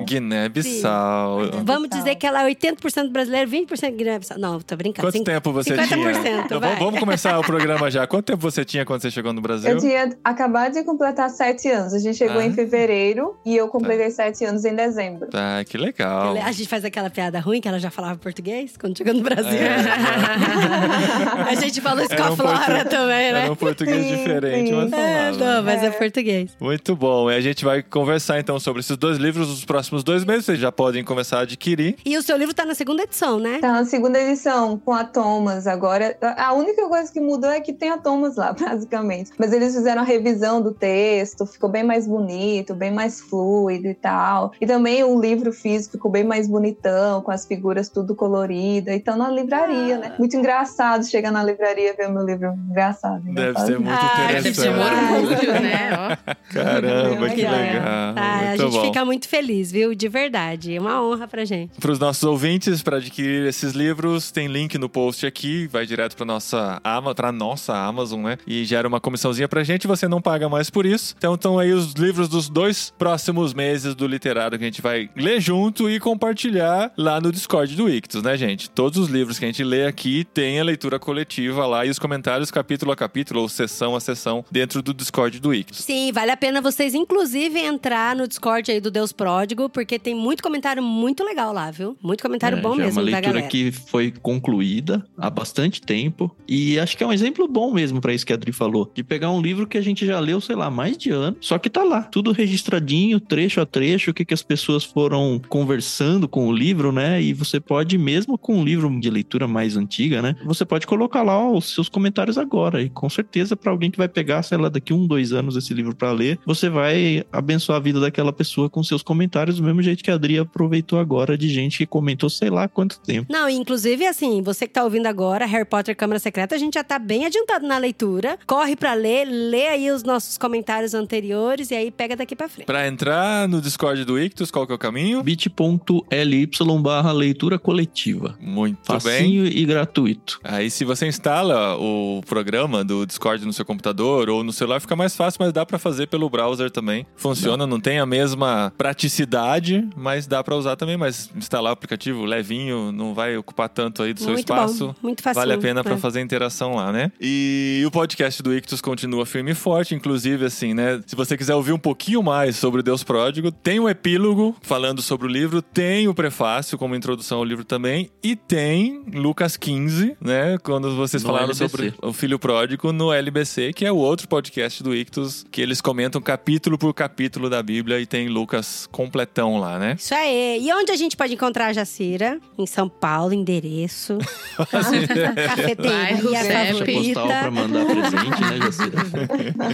[0.49, 1.39] Guiné-Bissau.
[1.63, 1.99] Vamos Bissau.
[2.03, 4.37] dizer que ela é 80% brasileira, 20% Guiné-Bissau.
[4.39, 5.07] Não, tô brincando.
[5.07, 6.41] Quanto Cin- tempo você 50%, tinha?
[6.45, 6.75] Então, vai.
[6.77, 8.05] vamos começar o programa já.
[8.07, 9.71] Quanto tempo você tinha quando você chegou no Brasil?
[9.71, 11.93] Eu tinha acabado de completar sete anos.
[11.93, 12.45] A gente chegou Ah.
[12.45, 15.27] em fevereiro e eu completei sete anos em dezembro.
[15.27, 16.35] Tá, que legal.
[16.37, 19.51] A gente faz aquela piada ruim que ela já falava português quando chegou no Brasil.
[19.51, 19.75] É.
[21.49, 23.41] a gente falou isso Era com a um Flora portu- também, né?
[23.43, 24.75] Era um português Sim, diferente, sim.
[24.75, 25.37] mas É, falava.
[25.55, 25.85] não, mas é.
[25.87, 25.91] É.
[25.91, 26.51] português.
[26.59, 27.31] Muito bom.
[27.31, 30.34] E a gente vai conversar então sobre esses dois livros nos próximos dois meses.
[30.41, 31.95] Vocês já podem começar a adquirir.
[32.05, 33.59] E o seu livro tá na segunda edição, né?
[33.59, 36.17] Tá na segunda edição, com a Thomas agora.
[36.37, 39.31] A única coisa que mudou é que tem a Thomas lá, basicamente.
[39.37, 43.93] Mas eles fizeram a revisão do texto, ficou bem mais bonito, bem mais fluido e
[43.93, 44.51] tal.
[44.59, 48.93] E também o livro físico ficou bem mais bonitão, com as figuras tudo colorida.
[48.93, 50.15] Então na livraria, né?
[50.19, 53.21] Muito engraçado chegar na livraria e ver o meu livro engraçado.
[53.23, 53.67] Deve engraçado.
[53.67, 55.13] ser muito Ah, Deve ser um interessante.
[55.25, 55.89] orgulho, né?
[56.27, 56.35] Ó.
[56.53, 58.15] Caramba, que Legal.
[58.15, 58.81] Tá, a gente bom.
[58.81, 59.93] fica muito feliz, viu?
[59.95, 60.75] De verdade.
[60.75, 61.79] É uma honra pra gente.
[61.79, 66.15] Para os nossos ouvintes, para adquirir esses livros, tem link no post aqui, vai direto
[66.15, 68.37] para nossa Ama, para nossa Amazon, né?
[68.47, 71.13] E gera uma comissãozinha pra gente, você não paga mais por isso.
[71.17, 75.09] Então estão aí os livros dos dois próximos meses do literário que a gente vai
[75.15, 78.69] ler junto e compartilhar lá no Discord do Ictus, né, gente?
[78.69, 81.99] Todos os livros que a gente lê aqui tem a leitura coletiva lá e os
[81.99, 85.79] comentários capítulo a capítulo ou sessão a sessão dentro do Discord do Ictus.
[85.79, 90.13] Sim, vale a pena vocês, inclusive, entrar no Discord aí do Deus Pródigo, porque tem
[90.13, 91.97] muito comentário muito legal lá, viu?
[91.99, 96.29] Muito comentário É, bom mesmo É uma leitura que foi concluída há bastante tempo.
[96.47, 98.91] E acho que é um exemplo bom mesmo pra isso que a Adri falou.
[98.93, 101.35] De pegar um livro que a gente já leu, sei lá, mais de ano.
[101.41, 105.41] Só que tá lá, tudo registradinho, trecho a trecho, o que, que as pessoas foram
[105.49, 107.19] conversando com o livro, né?
[107.19, 110.35] E você pode, mesmo com um livro de leitura mais antiga, né?
[110.45, 112.79] Você pode colocar lá os seus comentários agora.
[112.79, 115.73] E com certeza, pra alguém que vai pegar, sei lá, daqui um, dois anos esse
[115.73, 119.81] livro pra ler, você vai abençoar a vida daquela pessoa com seus comentários, do mesmo
[119.81, 123.31] jeito que a Adri aproveitou agora de gente que comentou sei lá quanto tempo.
[123.31, 126.75] Não, e inclusive, assim, você que tá ouvindo agora, Harry Potter Câmara Secreta, a gente
[126.75, 128.37] já tá bem adiantado na leitura.
[128.45, 132.65] Corre pra ler, lê aí os nossos comentários anteriores e aí pega daqui pra frente.
[132.65, 135.23] Para entrar no Discord do Ictus, qual que é o caminho?
[135.23, 136.49] bit.ly
[136.81, 138.37] barra leitura coletiva.
[138.39, 138.99] Muito bem.
[138.99, 140.39] Facinho e gratuito.
[140.43, 144.95] Aí, se você instala o programa do Discord no seu computador ou no celular, fica
[144.95, 147.05] mais fácil, mas dá pra fazer pelo browser também.
[147.15, 150.97] Funciona, não tem a mesma praticidade, mas dá pra usar também.
[150.97, 154.87] Mas instalar o aplicativo levinho não vai ocupar tanto aí do seu muito espaço.
[154.87, 155.39] bom, muito fácil.
[155.39, 155.97] Vale a pena pra é.
[155.97, 157.11] fazer interação lá, né?
[157.19, 161.01] E o podcast do Ictus continua firme e forte, inclusive, assim, né?
[161.05, 165.01] Se você quiser ouvir um pouquinho mais sobre o Deus Pródigo, tem um epílogo falando
[165.01, 170.17] sobre o livro, tem o prefácio como introdução ao livro também, e tem Lucas 15,
[170.21, 170.57] né?
[170.63, 171.69] Quando vocês No falaram LBC.
[171.69, 175.81] sobre o Filho Pródigo no LBC, que é o outro podcast do Ictus, que eles
[175.81, 179.95] comentam capítulo por capítulo da Bíblia e tem Lucas completão lá, né?
[179.97, 180.59] Isso aí.
[180.61, 182.39] E onde a gente pode encontrar a Jacira?
[182.57, 184.17] Em São Paulo, endereço.
[184.71, 186.43] Cafeteria.
[186.43, 187.51] Caixa postal pra favorita.
[187.51, 188.97] mandar presente, né, Jacira?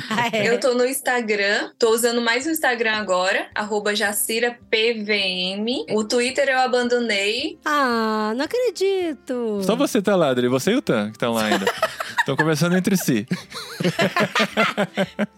[0.10, 0.50] Ah, é.
[0.50, 5.86] Eu tô no Instagram, tô usando mais o Instagram agora, arroba JaciraPVM.
[5.92, 7.60] O Twitter eu abandonei.
[7.66, 9.62] Ah, não acredito.
[9.64, 10.48] Só você tá lá, Adri.
[10.48, 11.66] Você e o Tan que estão lá ainda.
[12.22, 13.28] Estão conversando entre si.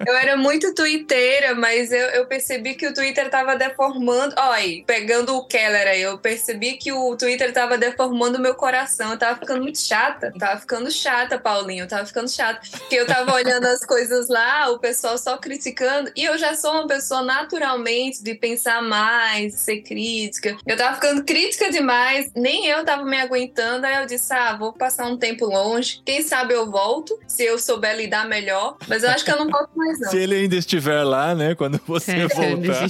[0.05, 4.35] Eu era muito twitteira, mas eu, eu percebi que o Twitter tava deformando.
[4.37, 9.11] Olha, pegando o Keller aí, eu percebi que o Twitter tava deformando o meu coração.
[9.11, 10.33] Eu tava ficando muito chata.
[10.37, 11.83] Tava ficando chata, Paulinho.
[11.83, 12.59] Eu tava ficando chata.
[12.69, 16.11] Porque eu tava olhando as coisas lá, o pessoal só criticando.
[16.15, 20.57] E eu já sou uma pessoa naturalmente de pensar mais, ser crítica.
[20.65, 23.85] Eu tava ficando crítica demais, nem eu tava me aguentando.
[23.85, 26.01] Aí eu disse: ah, vou passar um tempo longe.
[26.05, 28.75] Quem sabe eu volto, se eu souber lidar melhor.
[28.89, 30.09] Mas eu acho que eu não volto mais, não.
[30.11, 31.55] Se ele ainda estiver lá, né?
[31.55, 32.87] Quando você É, voltar.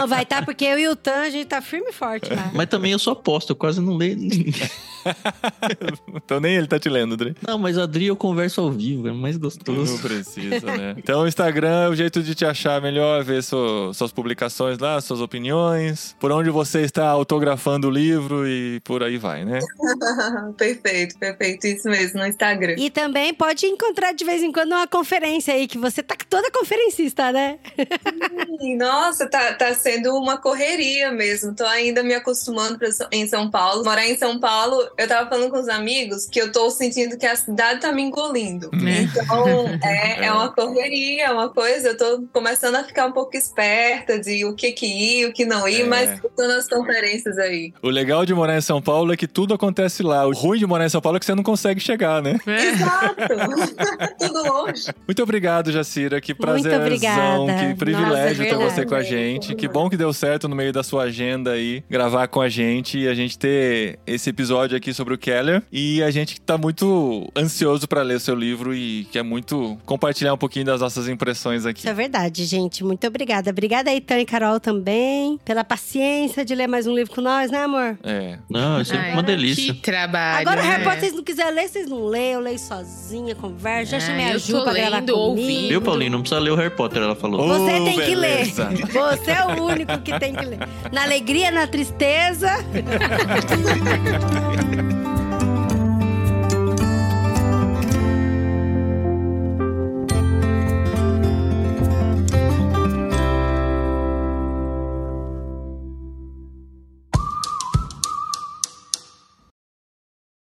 [0.00, 2.50] Não, vai estar porque eu e o Tan, a gente tá firme e forte lá.
[2.54, 4.16] Mas também eu só posto, eu quase não leio.
[6.14, 7.34] então nem ele tá te lendo, Dre.
[7.46, 9.98] Não, mas a Adri eu converso ao vivo, é mais Não gostoso.
[10.00, 10.94] precisa, né?
[10.96, 15.00] Então o Instagram é o jeito de te achar melhor, ver su- suas publicações lá,
[15.00, 19.60] suas opiniões, por onde você está autografando o livro e por aí vai, né?
[20.56, 21.66] perfeito, perfeito.
[21.66, 22.74] Isso mesmo, no Instagram.
[22.78, 26.50] E também pode encontrar de vez em quando uma conferência aí, que você tá toda
[26.50, 27.58] conferencista, né?
[28.76, 31.54] Nossa, tá, tá sendo uma correria mesmo.
[31.54, 33.84] Tô ainda me acostumando pra, em São Paulo.
[33.84, 37.26] Morar em São Paulo, eu tava falando com os amigos que eu tô sentindo que
[37.26, 38.70] a cidade tá me engolindo.
[38.86, 39.02] É.
[39.02, 41.88] Então, é, é uma correria, é uma coisa.
[41.88, 45.44] Eu tô começando a ficar um pouco esperta de o que que ir, o que
[45.44, 45.84] não ir, É.
[45.84, 47.72] mas tô nas conferências aí.
[47.82, 50.26] O legal de morar em São Paulo é que tudo acontece lá.
[50.26, 52.38] O ruim de morar em São Paulo é que você não consegue chegar, né?
[52.46, 52.66] É.
[52.66, 53.05] Exato!
[54.18, 54.86] Tudo longe.
[55.06, 56.20] Muito obrigado, Jacira.
[56.20, 59.54] Que prazerzão, que privilégio Nossa, ter você com a gente.
[59.54, 62.98] Que bom que deu certo no meio da sua agenda aí, gravar com a gente
[62.98, 65.62] e a gente ter esse episódio aqui sobre o Keller.
[65.70, 70.34] E a gente tá muito ansioso pra ler o seu livro e quer muito compartilhar
[70.34, 71.80] um pouquinho das nossas impressões aqui.
[71.80, 72.84] Isso é verdade, gente.
[72.84, 73.50] Muito obrigada.
[73.50, 77.50] Obrigada aí, Tan e Carol também, pela paciência de ler mais um livro com nós,
[77.50, 77.98] né, amor?
[78.02, 78.38] É.
[78.48, 79.74] Não, é sempre Ai, uma delícia.
[79.74, 80.40] Que trabalho.
[80.40, 80.70] Agora, o né?
[80.70, 82.32] Harry Potter, vocês não quiserem ler, vocês não leem.
[82.32, 82.58] Eu leio
[82.96, 83.92] sozinha, converso.
[83.92, 85.18] Já Ah, chamei a Ju pra gravar comigo.
[85.18, 85.68] ouvindo.
[85.68, 86.12] Viu, Paulinho?
[86.12, 87.46] Não precisa ler o Harry Potter, ela falou.
[87.46, 88.36] Você tem que ler.
[88.44, 88.70] beleza.
[88.92, 90.58] Você é o único que tem que ler.
[90.92, 92.50] Na alegria, na tristeza.